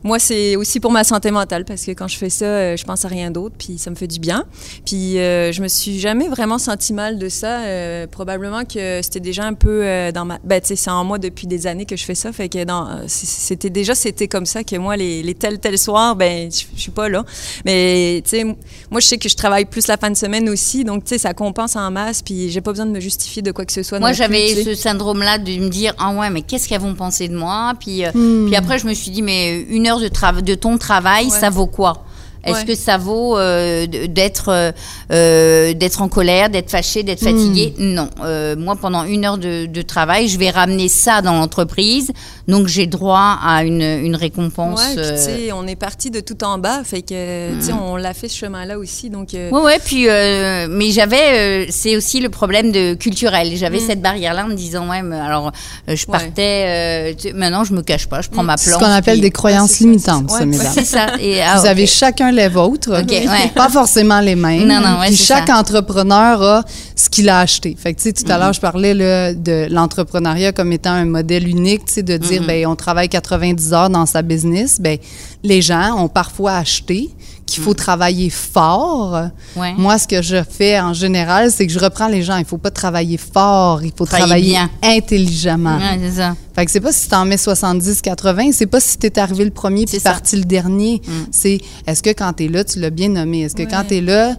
[0.05, 2.85] moi, c'est aussi pour ma santé mentale parce que quand je fais ça, euh, je
[2.85, 4.45] pense à rien d'autre, puis ça me fait du bien.
[4.87, 7.61] Puis euh, je me suis jamais vraiment senti mal de ça.
[7.61, 10.39] Euh, probablement que c'était déjà un peu euh, dans ma.
[10.45, 12.33] Ben, tu sais, c'est en moi depuis des années que je fais ça.
[12.33, 16.15] Fait que dans, c'était déjà c'était comme ça que moi les, les tels tels soirs,
[16.17, 17.25] ben je suis pas là.
[17.65, 20.85] Mais tu sais, moi je sais que je travaille plus la fin de semaine aussi,
[20.85, 22.23] donc tu sais ça compense en masse.
[22.23, 23.99] Puis j'ai pas besoin de me justifier de quoi que ce soit.
[23.99, 27.37] Moi, j'avais ce syndrome-là de me dire ah ouais, mais qu'est-ce qu'elles vont penser de
[27.37, 28.47] moi Puis, Hmm.
[28.47, 30.01] puis après, je me suis dit mais une heure
[30.43, 31.31] de ton travail, Ouais.
[31.31, 32.05] ça vaut quoi?
[32.45, 32.65] Est-ce Ouais.
[32.67, 34.71] que ça vaut euh, d'être euh,
[35.13, 37.75] euh, d'être en colère, d'être fâché, d'être fatigué?
[37.77, 37.95] Hmm.
[37.95, 38.11] Non.
[38.23, 42.13] Euh, moi, pendant une heure de, de travail, je vais ramener ça dans l'entreprise,
[42.49, 44.81] donc j'ai droit à une, une récompense.
[44.81, 47.63] Ouais, puis tu euh, sais, on est parti de tout en bas, fait que tu
[47.67, 49.35] sais, on l'a fait ce chemin-là aussi, donc.
[49.35, 53.53] euh, Ouais, ouais, puis, euh, mais j'avais, euh, c'est aussi le problème de culturel.
[53.55, 53.87] J'avais Mm.
[53.87, 55.53] cette barrière-là en me disant, ouais, mais alors,
[55.87, 55.99] je Ouais.
[56.11, 58.47] partais, euh, tu sais, maintenant je me cache pas, je prends Mm.
[58.47, 58.83] ma C'est planche.
[58.83, 60.39] ce qu'on appelle puis- des croyances limitantes, c'est ça.
[60.39, 60.73] ça, Ouais, mesdames.
[60.75, 61.07] C'est ça.
[61.21, 63.51] Et, ah, Vous avez chacun les vôtres, Ok, ouais.
[63.55, 64.67] pas forcément les mêmes.
[64.67, 65.59] Non, non, ouais, Puis chaque ça.
[65.59, 66.63] entrepreneur a
[66.97, 67.77] ce qu'il a acheté.
[67.79, 68.33] Fait que tu sais, tout Mm-hmm.
[68.33, 72.17] à l'heure, je parlais là, de l'entrepreneuriat comme étant un modèle unique, tu sais, de
[72.17, 72.47] dire, Mm-hmm.
[72.47, 74.81] ben on travaille 90 heures dans sa business.
[74.81, 74.99] Ben
[75.43, 77.11] les gens ont parfois acheté
[77.47, 79.17] qu'il faut travailler fort.
[79.57, 79.61] Mm.
[79.61, 79.75] Ouais.
[79.79, 82.37] Moi, ce que je fais en général, c'est que je reprends les gens.
[82.37, 85.79] Il faut pas travailler fort, il faut Travailler intelligemment.
[85.79, 86.37] Ouais, c'est ça.
[86.55, 89.51] Fait que c'est pas si t'en mets 70, 80, c'est pas si t'es arrivé le
[89.51, 91.01] premier puis parti le dernier.
[91.31, 93.43] C'est est-ce que quand t'es là, tu l'as bien nommé?
[93.43, 93.69] Est-ce que Ouais.
[93.71, 94.35] quand t'es là,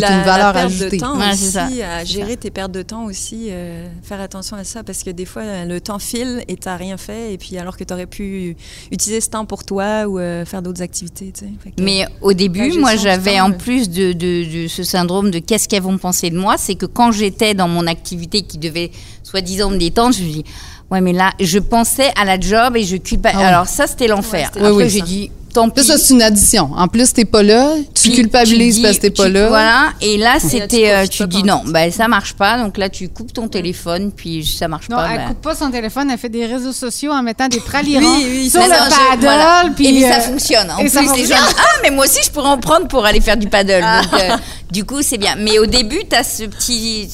[0.00, 0.96] la- une valeur la ajoutée?
[0.96, 1.66] de temps Ouais, aussi, ça.
[1.66, 5.24] à gérer tes pertes de temps aussi, euh, faire attention à ça parce que des
[5.24, 8.56] fois le temps file et t'as rien fait et puis alors que t'aurais pu
[8.90, 11.50] utiliser ce temps pour toi ou euh, faire d'autres activités, tu sais.
[11.62, 15.38] Fait que- Mais au début, moi, j'avais en plus de, de- de ce syndrome de
[15.38, 18.90] qu'est-ce qu'elles vont penser de moi, c'est que quand j'étais dans mon activité qui devait
[19.22, 20.44] soi-disant me détendre, je me dis,
[20.90, 23.44] ouais, mais là, je pensais à la job et je culpabilisais.
[23.44, 23.54] Ah ouais.
[23.54, 24.50] Alors ça, c'était l'enfer.
[24.54, 25.84] Ouais, Après, Oui, oui, j'ai dit, Tant pis.
[25.84, 26.70] Ça, c'est une addition.
[26.74, 29.48] En plus, t'es pas là, tu, culpabilises parce que t'es pas là.
[29.48, 33.08] Voilà, et là, c'était, euh, tu, dis non, ben, ça marche pas, donc là, tu
[33.08, 35.08] coupes ton téléphone, puis ça marche non, pas.
[35.08, 35.28] Non, elle ben...
[35.28, 38.60] coupe pas son téléphone, elle fait des réseaux sociaux en mettant des pralirons oui, sur
[38.60, 39.74] le non, paddle.
[39.78, 40.70] Euh, et ça fonctionne.
[40.70, 43.82] En plus, ah, mais moi aussi, je pourrais en prendre pour aller faire du paddle.
[43.82, 44.02] Ah.
[44.14, 44.36] Euh,
[44.70, 45.34] du coup, c'est bien.
[45.38, 47.08] Mais au début, t'as ce petit,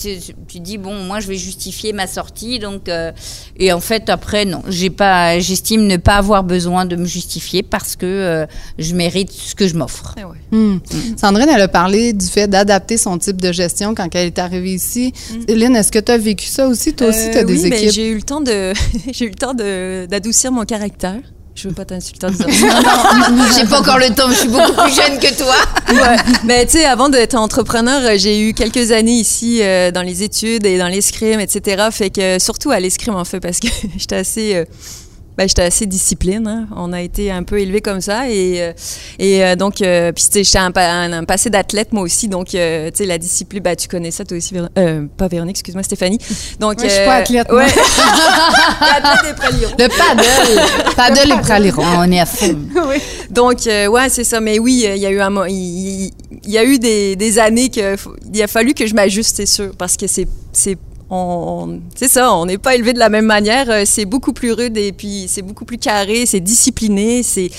[0.49, 2.89] tu dis, bon, moi, je vais justifier ma sortie, donc,
[3.59, 7.65] et en fait, après, non, j'ai pas, j'estime ne pas avoir besoin de me justifier
[7.65, 8.47] parce que euh,
[8.79, 10.15] je mérite ce que je m'offre.
[10.17, 10.75] Eh hmm.
[10.75, 10.81] mm.
[11.17, 14.75] Sandrine, elle a parlé du fait d'adapter son type de gestion quand elle est arrivée
[14.75, 15.13] ici.
[15.13, 15.35] Mmh.
[15.49, 16.95] Hélène, est-ce que tu as vécu ça aussi?
[16.95, 17.93] Toi aussi, tu as euh, des oui, ben, équipes?
[17.93, 18.73] J'ai eu le temps de
[19.13, 21.21] j'ai eu le temps d'adoucir mon caractère.
[21.55, 22.33] Je veux pas t'insulter non,
[23.33, 25.57] non, j'ai pas encore le temps, je suis beaucoup plus jeune que toi.
[26.45, 30.03] Mais ben, tu sais, avant d'être entrepreneur, euh, j'ai eu quelques années ici euh, dans
[30.03, 31.89] les études et dans l'escrime, etc.
[31.91, 33.67] Fait que surtout à l'escrime en fait, parce que
[33.97, 34.65] j'étais assez
[35.39, 36.49] ben, j'étais assez discipline.
[36.49, 36.67] Hein.
[36.75, 38.29] On a été un peu élevés comme ça.
[38.29, 38.73] Et, euh,
[39.21, 42.27] et euh, donc, euh, puis tu sais, j'étais un, un, un, passé d'athlète moi aussi.
[42.27, 44.69] Donc, tu sais, la discipline, ben, tu connais ça toi aussi, Vér
[45.17, 46.19] pas Véronique, excuse-moi, Stéphanie.
[46.59, 47.53] Donc, ouais, je suis pas athlète.
[47.53, 47.67] Ouais.
[49.79, 50.97] Le paddle.
[50.97, 51.85] paddle et praliron.
[51.99, 52.59] On est à fond.
[52.89, 52.97] oui.
[53.31, 54.41] Donc, ouais, c'est ça.
[54.41, 56.11] Mais oui, il y a eu un, il
[56.47, 57.85] y a eu des, des années qu'il
[58.43, 60.27] a fallu que je m'ajuste, c'est sûr, parce que c'est
[61.11, 63.71] on, c'est ça, on n'est pas élevé de la même manière.
[63.71, 67.51] Euh, c'est beaucoup plus rude et puis c'est beaucoup plus carré, c'est discipliné, c'est,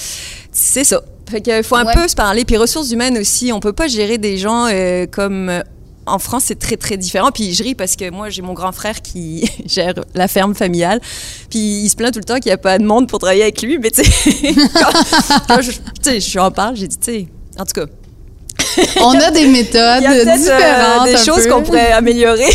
[0.52, 1.02] c'est ça.
[1.30, 2.44] Fait qu'il faut un peu se parler.
[2.46, 5.62] Puis ressources humaines aussi, on peut pas gérer des gens euh, comme euh,
[6.06, 7.32] en France, c'est très, très différent.
[7.32, 11.00] Puis je ris parce que moi, j'ai mon grand frère qui gère la ferme familiale.
[11.50, 13.44] Puis il se plaint tout le temps qu'il n'y a pas de monde pour travailler
[13.44, 13.78] avec lui.
[13.78, 17.28] Mais tu sais, quand, quand je, je, en parle, j'ai dit, tu sais,
[17.58, 17.86] en tout cas.
[19.02, 21.06] On a des méthodes y a différentes.
[21.08, 22.50] Des choses qu'on pourrait améliorer.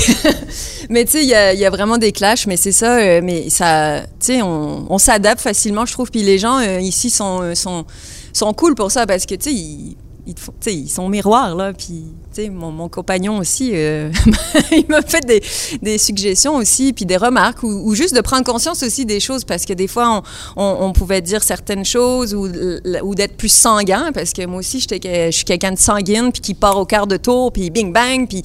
[0.91, 2.99] Mais tu sais, il y a, vraiment des clashs, mais c'est ça.
[2.99, 6.11] Euh, mais ça, tu sais, on, on s'adapte facilement, je trouve.
[6.11, 7.85] Puis les gens euh, ici sont, euh, sont,
[8.33, 10.35] sont cool pour ça parce que tu sais, ils, ils,
[10.67, 11.73] ils, sont miroirs, là.
[11.73, 12.05] Puis
[12.53, 14.11] mon, mon compagnon aussi, euh,
[14.73, 15.43] il m'a fait des,
[15.83, 19.45] des suggestions aussi, puis des remarques, ou, ou juste de prendre conscience aussi des choses,
[19.45, 20.23] parce que des fois,
[20.57, 24.47] on, on, on pouvait dire certaines choses, ou, l- ou d'être plus sanguin, parce que
[24.47, 27.71] moi aussi, je suis quelqu'un de sanguine, puis qui part au quart de tour, puis
[27.71, 28.43] bing bang, puis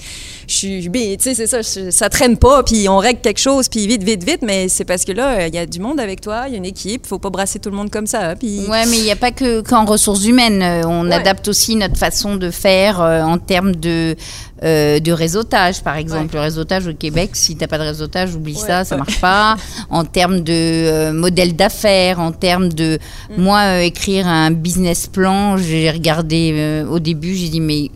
[0.48, 3.68] je suis, tu sais, c'est ça, je- ça traîne pas, puis on règle quelque chose,
[3.70, 6.22] puis vite, vite, vite, mais c'est parce que là, il y a du monde avec
[6.22, 8.66] toi, il y a une équipe, faut pas brasser tout le monde comme ça, puis...
[8.68, 10.62] Ouais, mais il n'y a pas que qu'en ressources humaines.
[10.62, 11.14] Euh, On Ouais.
[11.16, 16.36] adapte aussi notre façon de faire euh, en termes de, euh, de réseautage, par exemple.
[16.36, 19.56] Le réseautage au Québec, si tu n'as pas de réseautage, oublie ça, ça marche pas.
[19.90, 23.00] En termes de euh, modèle d'affaires, en termes de...
[23.30, 23.42] Mm.
[23.42, 27.90] Moi, euh, écrire un business plan, j'ai regardé euh, au début, j'ai dit, mais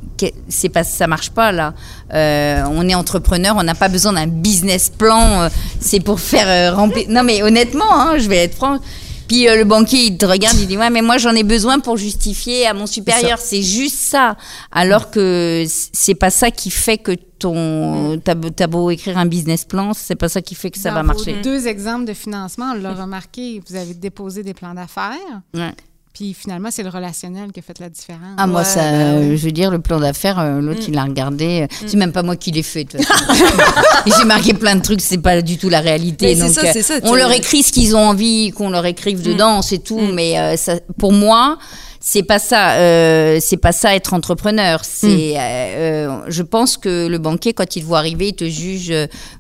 [0.48, 1.74] c'est pas, ça marche pas là.
[2.14, 5.44] Euh, on est entrepreneur, on n'a pas besoin d'un business plan.
[5.44, 7.06] euh, c'est pour faire euh, remplir...
[7.10, 8.80] Non, mais honnêtement, hein, je vais être franc.
[9.34, 11.80] Puis euh, le banquier, il te regarde, il dit ouais, mais moi j'en ai besoin
[11.80, 13.40] pour justifier à mon supérieur.
[13.40, 14.38] C'est juste ça.
[14.72, 19.26] Alors que c'est pas ça qui fait que ton t'as beau- t'as beau écrire un
[19.26, 21.42] business plan, c'est pas ça qui fait que ça Dans va vos marcher.
[21.42, 25.74] Deux exemples de financement, on l'a remarqué, vous avez déposé des plans d'affaires, Ouais.
[26.14, 28.22] Puis finalement, c'est le relationnel qui a fait la différence.
[28.38, 31.04] Ah moi ça, bah euh, je veux dire le plan d'affaires, euh, l'autre il l'a
[31.06, 31.62] regardé.
[31.64, 32.84] euh, C'est même pas moi qui l'ai fait.
[32.84, 33.44] de toute façon.
[34.20, 36.28] J'ai marqué plein de trucs, c'est pas du tout la réalité.
[36.28, 38.70] Mais c'est Donc ça, euh, c'est ça, on leur écrit ce qu'ils ont envie qu'on
[38.70, 40.00] leur écrive dedans, c'est tout.
[40.00, 41.58] Mais euh, ça, pour moi.
[42.06, 44.82] C'est pas ça, euh, c'est pas ça être entrepreneur.
[44.84, 48.94] C'est, euh, euh, je pense que le banquier, quand il voit arriver, il te juge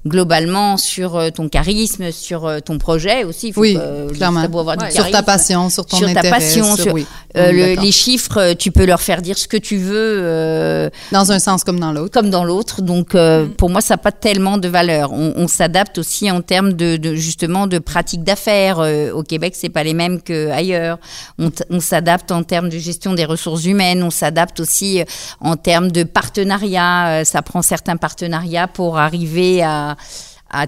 [0.07, 3.47] globalement sur ton charisme, sur ton projet aussi.
[3.49, 4.43] Il faut Oui, que- clairement.
[4.47, 4.91] du.
[4.91, 7.05] Sur ta passion, sur ton Sur ta passion, sur- oui.
[7.36, 11.34] Euh, le- les chiffres, tu peux leur faire dire ce que tu veux, euh, Dans
[11.34, 12.14] un sens comme dans l'autre.
[12.14, 12.82] comme dans l'autre.
[12.82, 15.11] Donc, euh, pour moi, ça n'a pas tellement de valeur.
[15.11, 18.80] On, on s'adapte aussi en termes de, de- justement de pratiques d'affaires.
[18.80, 20.97] Euh, au Québec, c'est pas les mêmes qu'ailleurs.
[21.39, 24.04] On, on s'adapte en termes de gestion des ressources humaines.
[24.04, 25.06] On s'adapte aussi euh,
[25.39, 27.08] en termes de partenariat.
[27.08, 29.95] Euh, ça prend certains partenariats pour arriver à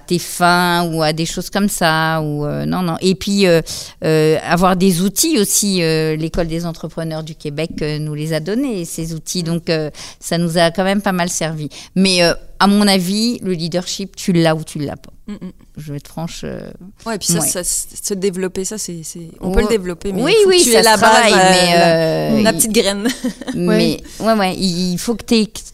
[0.07, 3.45] tes fins ou à des choses comme ça ou euh, non non et puis
[4.01, 7.69] avoir des outils aussi l'école des entrepreneurs du Québec
[7.99, 9.71] nous les a donnés ces outils donc
[10.19, 12.21] ça nous a quand même pas mal servi mais
[12.59, 15.51] à mon avis le leadership tu l'as ou tu l'as pas Mm, mm.
[15.77, 16.69] je vais être franche euh,
[17.03, 17.47] Ouais, puis ça, Ouais.
[17.47, 19.01] ça, se développer, ça, c'est,
[19.41, 20.99] on peut le développer, mais oui il faut oui que tu ça aies la se
[21.01, 23.07] travaille, base, mais euh, euh, la, il- petite graine.
[23.55, 25.33] mais ouais, ouais, il faut que tu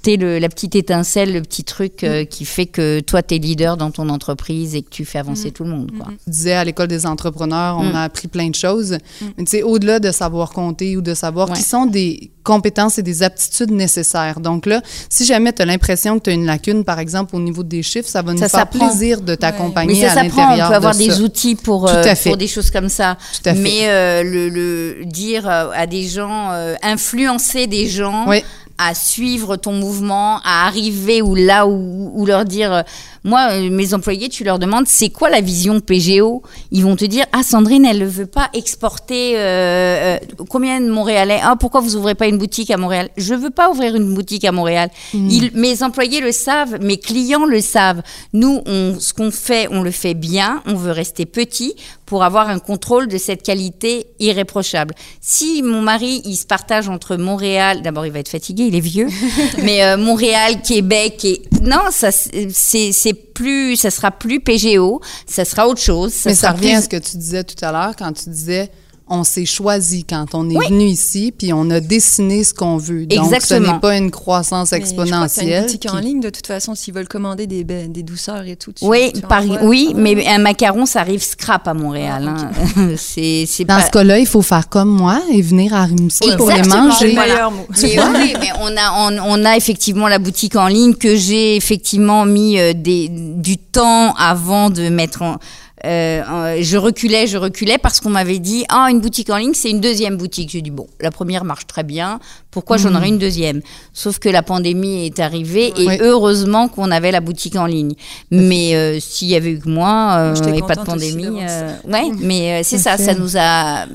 [0.09, 3.39] aies, le, la petite étincelle, le petit truc euh, qui fait que toi, tu es
[3.39, 5.91] leader dans ton entreprise et que tu fais avancer tout le monde.
[5.97, 6.07] Quoi.
[6.23, 7.95] Tu disais à l'école des entrepreneurs, on Mm.
[7.95, 8.97] a appris plein de choses.
[9.38, 11.57] Mais tu sais, au-delà de savoir compter ou de savoir Ouais.
[11.57, 14.39] qui sont des compétences et des aptitudes nécessaires.
[14.39, 17.39] Donc là, si jamais tu as l'impression que tu as une lacune, par exemple, au
[17.39, 20.45] niveau des chiffres, ça va nous Ça faire plaisir de t'accompagner ça à s'apprend, on
[20.47, 21.19] l'intérieur peut avoir de des ça.
[21.22, 22.30] outils pour, Tout euh, à fait.
[22.30, 23.17] pour des choses comme ça.
[23.41, 23.59] Tout à fait.
[23.59, 28.43] Mais euh, le, le dire euh, à des gens, euh, influencer des gens Oui.
[28.78, 32.84] à suivre ton mouvement, à arriver ou là où, leur dire,
[33.24, 36.41] moi, euh, mes employés, tu leur demandes c'est quoi la vision PGO
[36.72, 40.17] Ils vont te dire, ah Sandrine, elle ne veut pas exporter euh, euh,
[40.49, 43.69] combien de Montréalais Ah, pourquoi vous ouvrez pas une boutique à Montréal Je veux pas
[43.69, 44.89] ouvrir une boutique à Montréal.
[45.13, 48.01] Ils- mes employés le savent, mes clients le savent.
[48.34, 50.63] Nous, on, ce qu'on fait, on le fait bien.
[50.65, 54.93] On veut rester petit pour avoir un contrôle de cette qualité irréprochable.
[55.22, 58.80] Si mon mari, il se partage entre Montréal, d'abord il va être fatigué, il est
[58.82, 59.07] vieux,
[59.63, 65.45] mais euh, Montréal, Québec et non, ça c'est c'est plus, ça sera plus PGO, ça
[65.45, 66.14] sera autre chose.
[66.26, 68.70] Mais ça revient plus- à ce que tu disais tout à l'heure quand tu disais
[69.14, 73.05] on s'est choisi quand on est venu ici, puis on a dessiné ce qu'on veut.
[73.05, 73.74] Donc, ce Exactement.
[73.74, 75.59] n'est pas une croissance Mais je crois que exponentielle.
[75.59, 77.64] une boutique en ligne, de toute façon, s'ils veulent commander des,
[78.03, 78.72] douceurs et tout.
[78.72, 79.64] tu- Oui, tu par- envoies.
[79.64, 82.28] oui, Ah, mais un macaron, ça arrive scrap à Montréal.
[82.28, 82.51] hein.
[82.97, 83.86] c'est c'est Dans pas.
[83.86, 87.14] ce cas-là, il faut faire comme moi et venir à Rimouski pour les Exactement, manger.
[87.14, 87.34] voilà.
[87.34, 87.66] meilleur mot.
[87.82, 91.55] Mais oui, mais on a, on, on a effectivement la boutique en ligne que j'ai
[91.57, 95.38] effectivement mis euh, des, du temps avant de mettre en.
[95.86, 99.69] Euh, je reculais, je reculais parce qu'on m'avait dit ah une boutique en ligne c'est
[99.69, 100.49] une deuxième boutique.
[100.51, 102.19] J'ai dit bon la première marche très bien,
[102.51, 103.61] pourquoi j'en aurais une deuxième?
[103.93, 105.97] Sauf que la pandémie est arrivée et Oui.
[106.01, 107.93] heureusement qu'on avait la boutique en ligne.
[108.29, 112.11] Mais euh, s'il y avait eu que moi euh, et pas de pandémie, euh, ouais,
[112.19, 113.86] mais c'est ça, ça nous a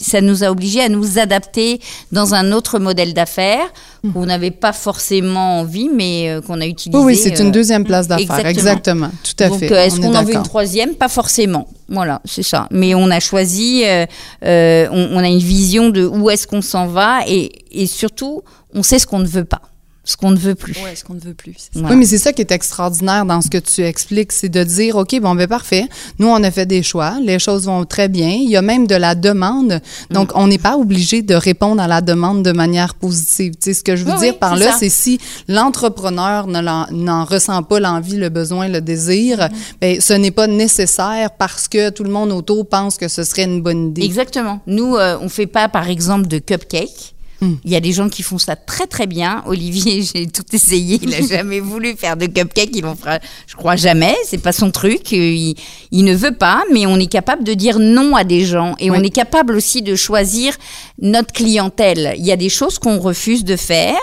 [0.00, 1.80] ça nous a obligés à nous adapter
[2.12, 3.66] dans un autre modèle d'affaires
[4.12, 6.98] qu'on n'avait pas forcément envie, mais euh, qu'on a utilisé.
[6.98, 8.46] Oui, oui, c'est euh, une deuxième place d'affaires.
[8.46, 9.06] exactement.
[9.06, 9.10] Exactement.
[9.22, 9.72] Tout à donc, fait.
[9.72, 10.94] euh, est-ce On qu'on est en veut une troisième?
[10.94, 11.68] Pas forcément.
[11.88, 12.66] Voilà, c'est ça.
[12.70, 14.06] Mais on a choisi, euh,
[14.44, 18.42] euh, on, on a une vision de où est-ce qu'on s'en va et, et surtout,
[18.74, 19.62] on sait ce qu'on ne veut pas.
[20.04, 20.72] Ce qu'on ne veut plus.
[20.82, 21.54] Ouais, ce qu'on ne veut plus.
[21.74, 21.90] Voilà.
[21.90, 24.96] Oui, mais c'est ça qui est extraordinaire dans ce que tu expliques, c'est de dire,
[24.96, 25.86] OK, bon, ben parfait,
[26.18, 28.88] nous, on a fait des choix, les choses vont très bien, il y a même
[28.88, 29.80] de la demande,
[30.10, 30.38] donc Mm.
[30.38, 33.52] on n'est pas obligé de répondre à la demande de manière positive.
[33.52, 35.20] Tu sais, ce que je veux Oui, dire oui, par là, c'est si
[35.66, 39.50] l'entrepreneur ne l'en- n'en ressent pas l'envie, le besoin, le désir, Mm-hmm.
[39.80, 43.44] ben, ce n'est pas nécessaire parce que tout le monde autour pense que ce serait
[43.44, 44.02] une bonne idée.
[44.02, 44.60] Exactement.
[44.66, 47.14] Nous, euh, on fait pas, par exemple, de cupcake.
[47.42, 47.56] Hmm.
[47.64, 49.42] Il y a des gens qui font ça très très bien.
[49.46, 50.98] Olivier, j'ai tout essayé.
[51.02, 52.70] Il a jamais voulu faire de cupcake.
[52.74, 53.18] Il en fera,
[53.48, 54.14] je crois jamais.
[54.24, 55.12] C'est pas son truc.
[55.12, 55.56] Euh, Il,
[55.90, 56.62] il ne veut pas.
[56.72, 58.96] Mais on est capable de dire non à des gens et Oui.
[59.00, 60.54] on est capable aussi de choisir
[61.00, 62.14] notre clientèle.
[62.16, 63.98] Il y a des choses qu'on refuse de faire.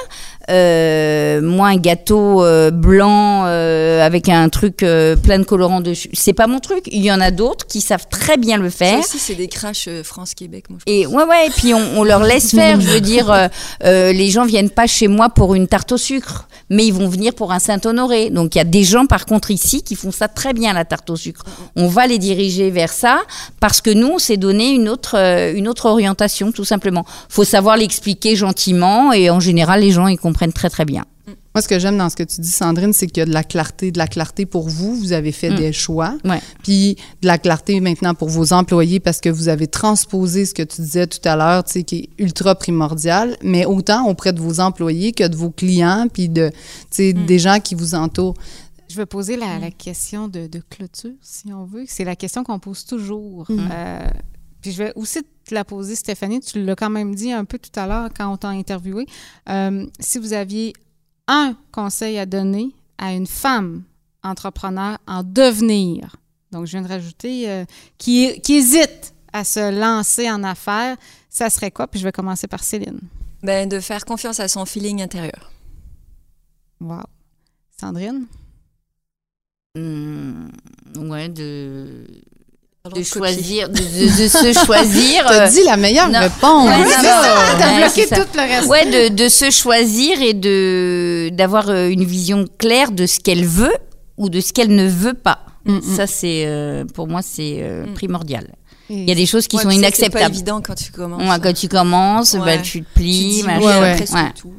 [0.50, 6.34] Euh, moi, un gâteau euh, blanc euh, avec un truc plein de colorants dessus, c'est
[6.34, 6.84] pas mon truc.
[6.88, 9.00] Il y en a d'autres qui savent très bien le Ça faire.
[9.00, 12.82] aussi, c'est des crashs France-Québec, Et ouais, ouais, et puis on, on leur laisse faire.
[12.82, 13.50] Je veux dire,
[13.84, 17.34] les gens viennent pas chez moi pour une tarte au sucre, mais ils vont venir
[17.34, 18.30] pour un Saint-Honoré.
[18.30, 20.86] Donc il y a des gens, par contre, ici qui font ça très bien, la
[20.86, 21.44] tarte au sucre.
[21.76, 23.22] On va les diriger vers ça
[23.60, 25.16] parce que nous, on s'est donné une autre,
[25.56, 27.06] une autre orientation, tout simplement.
[27.30, 31.06] Faut savoir l'expliquer gentiment et en général, les gens, ils comprennent très, très bien.
[31.54, 33.34] Moi, ce que j'aime dans ce que tu dis, Sandrine, c'est qu'il y a de
[33.34, 34.96] la clarté, de la clarté pour vous.
[34.96, 35.56] Vous avez fait Mm.
[35.56, 36.18] des choix.
[36.26, 36.42] Ouais.
[36.64, 40.64] Puis de la clarté maintenant pour vos employés parce que vous avez transposé ce que
[40.64, 44.40] tu disais tout à l'heure, tu sais, qui est ultra primordial, mais autant auprès de
[44.40, 46.56] vos employés que de vos clients, puis de, tu
[46.92, 47.26] sais, Mm.
[47.26, 48.36] des gens qui vous entourent.
[48.90, 51.84] Je vais poser la, la question de, de clôture, si on veut.
[51.88, 53.46] C'est la question qu'on pose toujours.
[53.52, 54.00] Euh,
[54.62, 56.40] puis je vais aussi te la poser, Stéphanie.
[56.42, 59.06] Tu l'as quand même dit un peu tout à l'heure quand on t'a interviewé.
[59.50, 60.74] Euh, si vous aviez
[61.28, 63.84] un conseil à donner à une femme
[64.24, 66.18] entrepreneur en devenir,
[66.52, 67.66] donc je viens de rajouter, euh,
[67.98, 70.98] qui, qui hésite à se lancer en affaires,
[71.30, 71.88] ça serait quoi?
[71.88, 73.00] Puis je vais commencer par Céline.
[73.44, 75.52] Ben, de faire confiance à son feeling intérieur.
[76.82, 77.04] Wow.
[77.80, 78.26] Sandrine?
[79.78, 80.52] Hum,
[80.98, 82.06] ouais, de,
[82.96, 85.26] de choisir, de, de- de se choisir.
[85.28, 86.20] T'as euh, dit la meilleure non.
[86.20, 86.70] réponse.
[86.70, 86.86] Ouais, non,
[87.60, 88.68] T'as ouais, bloqué tout le reste.
[88.68, 93.46] Ouais, de, de se choisir et de d'avoir euh, une vision claire de ce qu'elle
[93.46, 93.74] veut
[94.18, 95.40] ou de ce qu'elle ne veut pas.
[95.66, 95.82] Mm, mm.
[95.98, 97.94] Ça, c'est euh, pour moi, c'est euh, Mm.
[97.94, 98.48] primordial.
[98.90, 100.34] Il y a des choses qui Ouais, sont ça, C'est pas inacceptables.
[100.34, 101.22] évident quand tu commences.
[101.22, 102.40] Ouais, quand tu commences, Ouais.
[102.40, 103.60] bah, tu te tu plies, dis machin.
[103.60, 104.32] oui Ouais.
[104.42, 104.54] tout.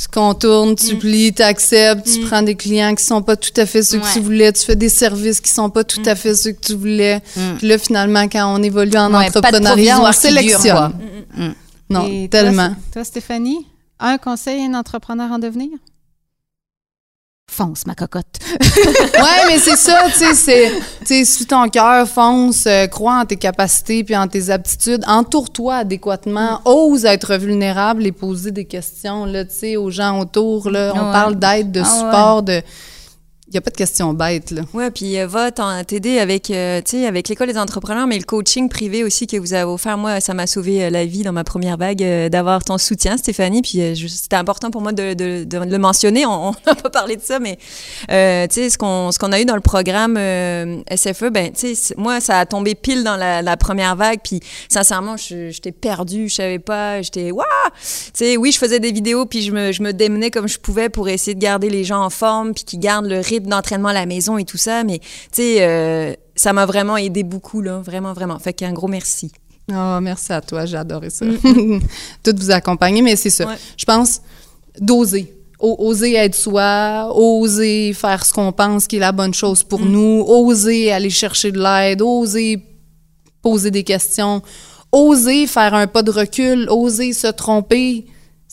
[0.00, 0.98] Tu contournes, tu Mm.
[0.98, 2.26] plies, tu acceptes, tu Mm.
[2.28, 4.76] prends des clients qui sont pas tout à fait ceux que tu voulais, tu fais
[4.76, 7.20] des services qui sont pas tout à fait ceux que tu voulais.
[7.36, 7.40] Mm.
[7.58, 10.92] Puis là, finalement, quand on évolue en Ouais, pas de entrepreneuriat, on dure, sélectionne.
[11.36, 11.54] Mm, mm.
[11.90, 12.74] Non, Et toi, tellement.
[12.92, 13.66] Toi, Stéphanie,
[13.98, 15.70] un conseil à un entrepreneur en devenir?
[17.50, 18.26] Fonce, ma cocotte.
[18.50, 20.70] ouais, mais c'est ça, tu sais, c'est,
[21.00, 25.02] tu sais, suis ton cœur, fonce, euh, crois en tes capacités puis en tes aptitudes,
[25.06, 30.70] entoure-toi adéquatement, ose être vulnérable et poser des questions, là, tu sais, aux gens autour,
[30.70, 30.92] là.
[30.94, 31.12] On Ouais.
[31.12, 31.98] parle d'aide, de Ah ouais.
[31.98, 32.62] support, de...
[33.50, 34.60] Il n'y a pas de questions bêtes, là.
[34.74, 39.04] Ouais, puis euh, va t'aider avec, euh, avec l'école des entrepreneurs, mais le coaching privé
[39.04, 39.96] aussi que vous avez offert.
[39.96, 43.16] Moi, ça m'a sauvé euh, la vie dans ma première vague euh, d'avoir ton soutien,
[43.16, 43.62] Stéphanie.
[43.62, 46.26] Puis euh, c'était important pour moi de, le mentionner.
[46.26, 47.58] On n'a pas parlé de ça, mais
[48.10, 50.16] ce qu'on qu'on a eu dans le programme
[50.94, 51.50] SFE, ben,
[51.96, 54.20] moi, ça a tombé pile dans la, première vague.
[54.22, 57.46] Puis sincèrement, j'étais perdue, je savais pas, j'étais waouh.
[58.38, 61.08] Oui, je faisais des vidéos, puis je me, je me démenais comme je pouvais pour
[61.08, 64.06] essayer de garder les gens en forme, puis qu'ils gardent le rythme d'entraînement à la
[64.06, 64.84] maison et tout ça.
[64.84, 67.80] Mais, tu sais, euh, ça m'a vraiment aidé beaucoup, là.
[67.80, 68.38] Vraiment, vraiment.
[68.38, 69.32] Fait qu'un gros merci.
[69.70, 71.26] Oh, merci à toi, j'ai adoré ça.
[72.22, 73.46] Tout vous accompagner, mais c'est ça.
[73.46, 73.56] Ouais.
[73.76, 74.22] Je pense
[74.80, 75.34] d'oser.
[75.60, 80.24] Oser être soi, oser faire ce qu'on pense qui est la bonne chose pour nous,
[80.24, 82.62] oser aller chercher de l'aide, oser
[83.42, 84.40] poser des questions,
[84.92, 88.06] oser faire un pas de recul, oser se tromper.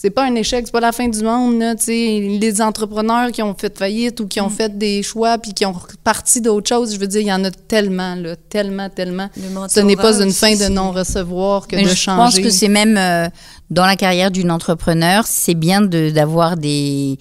[0.06, 1.58] C'est pas un échec, c'est pas la fin du monde.
[1.60, 5.66] Là, les entrepreneurs qui ont fait faillite ou qui ont fait des choix puis qui
[5.66, 9.30] ont parti d'autres choses, je veux dire, il y en a tellement, là, tellement, tellement.
[9.36, 12.18] Le Ce n'est pas une fin de non-recevoir que Mais de je changer.
[12.22, 13.28] pense que c'est même euh,
[13.72, 17.18] dans la carrière d'une entrepreneur, c'est bien de- d'avoir des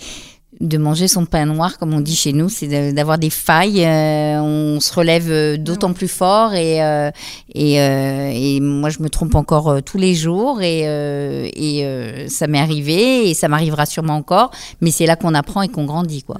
[0.61, 3.84] de manger son pain noir comme on dit chez nous, c'est de- d'avoir des failles.
[3.84, 7.11] euh, on se relève euh, d'autant plus fort et euh,
[7.55, 11.84] et, euh, et moi je me trompe encore euh, tous les jours et euh, et
[11.84, 14.50] euh, ça m'est arrivé et ça m'arrivera sûrement encore.
[14.80, 16.38] Mais c'est là qu'on apprend et qu'on grandit quoi.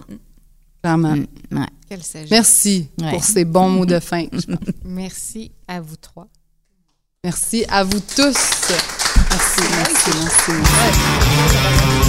[0.84, 1.66] Mm, ouais.
[2.02, 2.30] Sagesse.
[2.30, 3.10] Merci Ouais.
[3.10, 4.26] pour ces bons mots de fin.
[4.84, 6.26] Merci à vous trois.
[7.24, 8.36] Merci à vous tous.
[9.30, 12.03] Merci, merci, merci.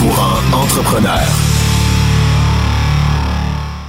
[0.00, 1.20] Courant entrepreneur.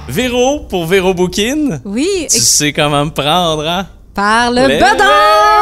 [0.08, 1.80] Véro pour Véro Bookin.
[1.86, 3.86] Oui, Tu sais comment me prendre, hein?
[4.14, 5.04] Par le Le- bedon!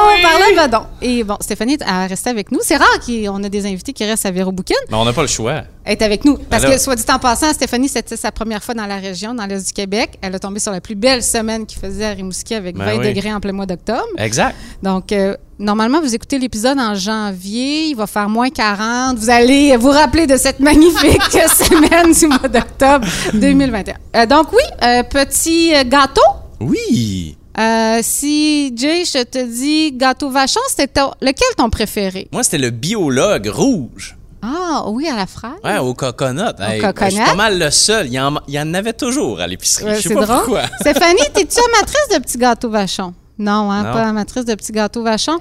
[0.09, 0.23] Oui!
[0.23, 0.87] Par le bedon!
[1.01, 2.59] Et bon, Stéphanie a resté avec nous.
[2.63, 4.75] C'est rare qu'on a des invités qui restent à Véro Bouquin.
[4.91, 5.63] Mais on n'a pas le choix.
[5.85, 6.37] Elle est avec nous.
[6.37, 9.35] Parce Alors- que, soit dit en passant, Stéphanie, c'était sa première fois dans la région,
[9.35, 10.19] dans l'Est du Québec.
[10.21, 12.99] Elle a tombé sur la plus belle semaine qu'il faisait à Rimouski avec Ben 20
[12.99, 13.07] oui.
[13.15, 14.03] degrés en plein mois d'octobre.
[14.19, 14.57] Exact.
[14.83, 17.85] Donc, euh, normalement, vous écoutez l'épisode en janvier.
[17.87, 19.17] Il va faire moins 40.
[19.17, 23.95] Vous allez vous rappeler de cette magnifique semaine du mois d'octobre 2021.
[24.17, 26.21] Euh, donc, oui, euh, petit gâteau.
[26.61, 27.37] Oui.
[27.59, 32.29] Euh, si, Jay, je te dis gâteau vachon, c'était ton- lequel ton préféré?
[32.33, 34.17] Moi, c'était le biologue rouge.
[34.43, 35.53] Ah, oui, à la fraise?
[35.65, 36.41] Ouais, au coconut.
[36.61, 37.11] Hey, coconut.
[37.11, 38.07] Je suis pas mal le seul.
[38.07, 39.85] Il y en, il y en avait toujours à l'épicerie.
[39.85, 40.39] Ouais, je sais c'est pas drôle.
[40.39, 40.63] pourquoi.
[40.81, 43.13] Stéphanie, t'es-tu amatrice de petits gâteaux vachons?
[43.39, 43.93] Non, hein, Non.
[43.93, 45.41] pas amatrice de petits gâteaux vachons.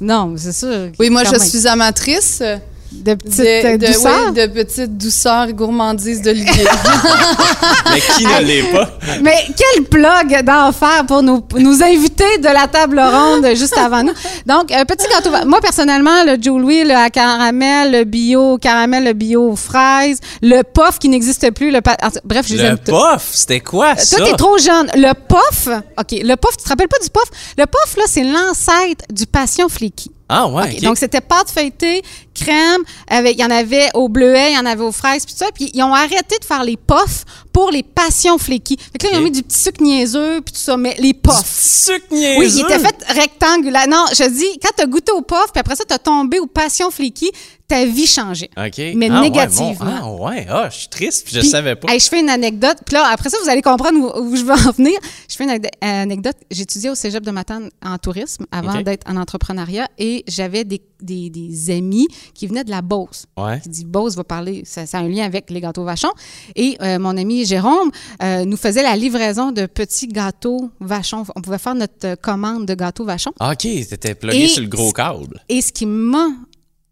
[0.00, 0.90] Non, c'est sûr.
[0.98, 1.46] Oui, moi, quand je même.
[1.48, 2.56] suis amatrice euh,
[3.02, 4.26] De petites de, euh, de, douceurs.
[4.28, 6.64] oui, de petites douceurs et gourmandises d'Olivier.
[7.92, 8.88] Mais qui ne l'est pas?
[9.22, 14.12] Mais quel plug d'enfer pour nos, nos invités de la table ronde juste avant nous?
[14.46, 15.30] Donc, un petit gâteau.
[15.46, 20.62] Moi, personnellement, le Joe Louis, le à caramel, le bio caramel, le bio fraise, le
[20.62, 21.70] puff qui n'existe plus.
[21.70, 22.92] Le pa- Bref, je les Le aime tous.
[22.92, 24.16] puff, c'était quoi ça?
[24.16, 24.90] Toi, t'es trop jeune.
[24.94, 25.68] Le puff,
[25.98, 27.28] OK, le puff, tu te rappelles pas du puff?
[27.58, 30.10] Le puff, là, c'est l'ancêtre du passion flaky.
[30.28, 30.76] Ah ouais.
[30.80, 32.02] Donc, c'était pâte feuilletée,
[32.34, 35.34] crème, avec, il y en avait au bleuet, il y en avait aux fraises, puis
[35.36, 35.46] ça.
[35.54, 37.24] Puis, ils ont arrêté de faire les puffs
[37.54, 38.76] pour les passions flaky.
[38.76, 41.14] Fait que là, ils ont mis du petit sucre niaiseux, puis tout ça, mais les
[41.14, 41.46] puffs.
[41.46, 42.58] Sucre Oui, niaiseux.
[42.58, 43.88] il était fait rectangulaire.
[43.88, 46.90] Non, je dis, quand t'as goûté au puff, puis après ça, t'as tombé au passion
[46.90, 47.30] flaky,
[47.68, 48.50] ta vie changeait.
[48.58, 48.78] OK.
[48.96, 49.74] Mais Ah ouais, négativement.
[49.74, 49.86] bon.
[49.86, 51.90] Ah ouais, ah, je suis triste, puis je Puis, savais pas.
[51.92, 52.76] hey, je fais une anecdote.
[52.84, 54.98] Puis là, après ça, vous allez comprendre où, où je veux en venir.
[55.30, 56.36] Je fais une ane- anecdote.
[56.50, 61.30] J'étudiais au cégep de Matane en tourisme avant d'être en entrepreneuriat et j'avais des, des-
[61.30, 63.26] des amis qui venaient de la Beauce.
[63.36, 63.60] Ouais.
[63.60, 66.12] Qui dit Beauce va parler, ça, ça a un lien avec les gâteaux vachons.
[66.56, 67.90] Et euh, mon ami Jérôme
[68.22, 71.24] euh, nous faisait la livraison de petits gâteaux vachons.
[71.36, 73.32] On pouvait faire notre commande de gâteaux vachons.
[73.40, 75.42] Ah, OK, t'étais plugué Et- sur le gros câble.
[75.48, 76.28] Et ce qui m'a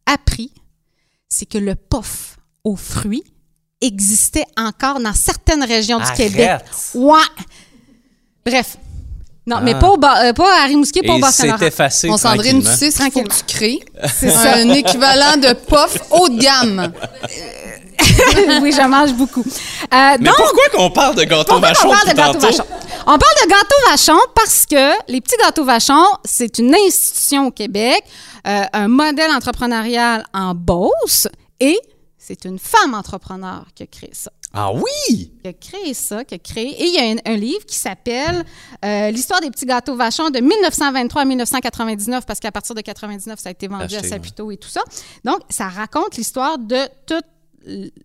[0.07, 0.53] appris,
[1.29, 3.25] c'est que le puff aux fruits
[3.81, 6.13] existait encore dans certaines régions du.
[6.17, 6.61] Québec.
[6.95, 7.19] Ouais.
[8.45, 8.77] Bref.
[9.45, 9.79] Non, mais Ah.
[9.81, 11.59] pas, au bas- euh, pas à Rimouski, pas au Et Bas-Saint-Laurent.
[11.59, 12.61] c'est effacé tranquillement.
[12.79, 13.81] qu'il faut que tu crées.
[14.21, 14.55] C'est ça.
[14.55, 16.93] Un équivalent de puff haut de gamme.
[18.63, 19.41] oui, je mange beaucoup.
[19.43, 22.65] Euh, Mais donc, pourquoi qu'on parle de gâteau Pourquoi vachon on parle de gâteau vachon?
[23.07, 27.51] On parle de gâteau vachon parce que les petits gâteaux vachons, c'est une institution au
[27.51, 28.03] Québec,
[28.47, 31.27] euh, un modèle entrepreneurial en Beauce
[31.61, 31.79] et
[32.19, 34.31] c'est une femme entrepreneur qui a créé ça.
[34.55, 35.33] Ah oui!
[35.43, 36.69] Qui a créé ça, qui a créé.
[36.83, 38.45] Et il y a un, un livre qui s'appelle
[38.85, 43.39] euh, L'histoire des petits gâteaux vachons de 1923 à 1999, parce qu'à partir de 99,
[43.39, 44.09] ça a été vendu Acheté, à ouais.
[44.09, 44.83] Saputo et tout ça.
[45.25, 47.25] Donc, ça raconte l'histoire de toute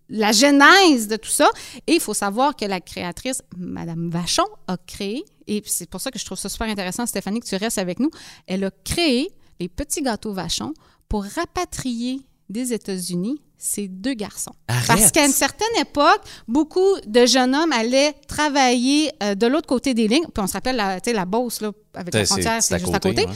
[0.08, 1.48] la genèse de tout ça.
[1.86, 6.10] Et il faut savoir que la créatrice, Madame Vachon, a créé, et c'est pour ça
[6.10, 8.10] que je trouve ça super intéressant, Stéphanie, que tu restes avec nous,
[8.46, 9.30] elle a créé
[9.60, 10.72] les petits gâteaux Vachon
[11.08, 14.52] pour rapatrier des États-Unis ces deux garçons.
[14.68, 14.86] Arrête.
[14.86, 19.94] Parce qu'à une certaine époque, beaucoup de jeunes hommes allaient travailler euh, de l'autre côté
[19.94, 20.24] des lignes.
[20.32, 22.94] Puis on se rappelle la, la Beauce, là, avec la C'est- frontière, c'est c'est juste
[22.94, 23.32] à côté, ouais.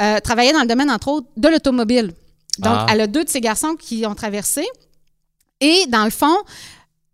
[0.00, 2.14] Euh, travaillaient dans le domaine, entre autres, de l'automobile.
[2.58, 2.86] Donc, Ah.
[2.90, 4.66] elle a deux de ses garçons qui ont traversé.
[5.60, 6.36] Et dans le fond,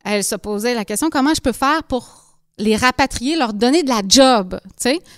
[0.04, 2.21] elle se posait la question comment je peux faire pour
[2.58, 4.60] les rapatrier, leur donner de la job.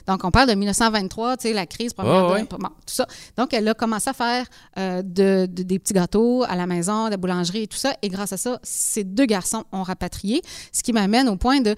[0.07, 2.49] Donc, on parle de 1923, tu sais, la crise, première, Ouais, ouais.
[2.49, 3.07] bon, tout ça.
[3.37, 4.47] Donc, elle a commencé à faire
[4.78, 7.95] euh, de, de- des petits gâteaux à la maison, de la boulangerie et tout ça.
[8.03, 11.74] Et grâce à ça, ces deux garçons ont rapatrié, ce qui m'amène au point de,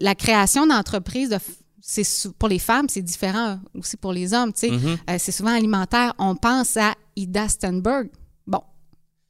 [0.00, 1.38] la création d'entreprises de
[1.82, 4.50] c'est pour les femmes, c'est différent aussi pour les hommes.
[4.50, 4.96] Mm-hmm.
[5.10, 6.14] Euh, c'est souvent alimentaire.
[6.18, 8.08] On pense à Ida Stenberg.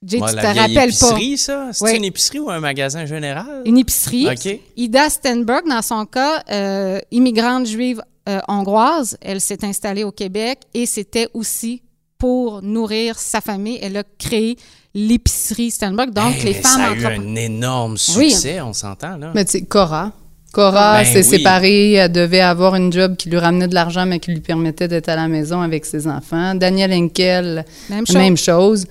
[0.02, 0.82] Bon, Jay, Ouais, tu la te rappelles pas.
[0.84, 1.68] épicerie, ça?
[1.72, 1.96] C'est Oui.
[1.96, 3.62] une épicerie ou un magasin général?
[3.66, 4.28] Une épicerie.
[4.28, 4.58] OK.
[4.76, 10.60] Ida Stenberg, dans son cas, euh, immigrante juive euh, hongroise, elle s'est installée au Québec
[10.72, 11.82] et c'était aussi
[12.16, 13.78] pour nourrir sa famille.
[13.82, 14.56] Elle a créé
[14.94, 16.12] l'épicerie Stenberg.
[16.14, 18.30] Donc, Hey, les mais femmes Ça a eu un énorme Oui.
[18.30, 19.32] succès, on s'entend, là.
[19.34, 20.12] Mais tu sais, Cora.
[20.52, 21.38] Cora Ben s'est oui.
[21.38, 24.88] séparée, elle devait avoir une job qui lui ramenait de l'argent, mais qui lui permettait
[24.88, 26.54] d'être à la maison avec ses enfants.
[26.54, 28.16] Daniel Henkel, Même chose.
[28.16, 28.86] même chose.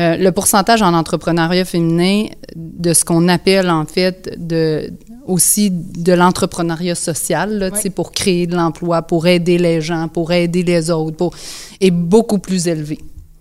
[0.00, 2.26] Euh, le pourcentage en entrepreneuriat féminin
[2.56, 4.90] de ce qu'on appelle en fait de
[5.26, 10.62] aussi de l'entrepreneuriat social, là, pour créer de l'emploi, pour aider les gens, pour aider
[10.62, 11.34] les autres, pour,
[11.80, 12.98] est beaucoup plus élevé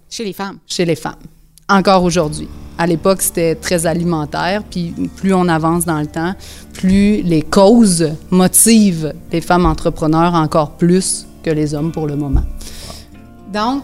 [0.09, 0.57] Chez les femmes.
[0.67, 1.15] chez les femmes,
[1.69, 2.49] encore aujourd'hui.
[2.77, 6.33] À l'époque, c'était très alimentaire, puis plus on avance dans le temps,
[6.73, 12.43] plus les causes motivent les femmes entrepreneurs encore plus que les hommes pour le moment.
[13.51, 13.83] Donc,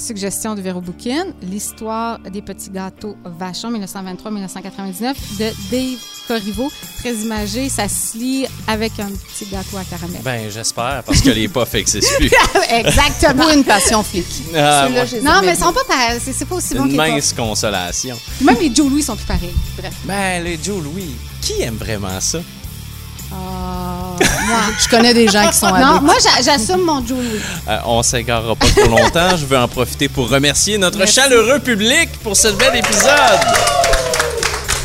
[0.00, 7.68] suggestion de Véro Bouquin, l'histoire des petits gâteaux Vachon 1923-1999 de Dave Corriveau, très imagé.
[7.68, 10.20] Ça se lit avec un petit gâteau à caramel.
[10.22, 12.30] Ben, j'espère, parce que les puffs n'existent plus.
[12.70, 13.46] Exactement.
[13.46, 14.44] Ou une passion flicky.
[14.54, 15.20] Ah, ouais.
[15.22, 16.20] Non, mais ils sont pas pareils.
[16.20, 18.18] C'est pas aussi bon Une que mince consolation.
[18.40, 19.54] Même les Joe Louis sont plus pareils.
[19.76, 19.94] Bref.
[20.04, 22.40] Ben, les Joe Louis, qui aime vraiment ça?
[23.32, 24.16] Ah,
[24.46, 24.58] moi.
[24.78, 27.40] Je connais des gens qui sont Non, moi, j'a- j'assume mon Joe Louis.
[27.68, 29.36] Euh, on s'égarera pas pour longtemps.
[29.36, 31.14] Je veux en profiter pour remercier notre Merci.
[31.14, 33.40] chaleureux public pour ce bel épisode.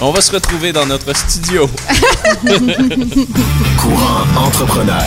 [0.02, 1.70] On va se retrouver dans notre studio.
[3.82, 5.04] Courant entrepreneur.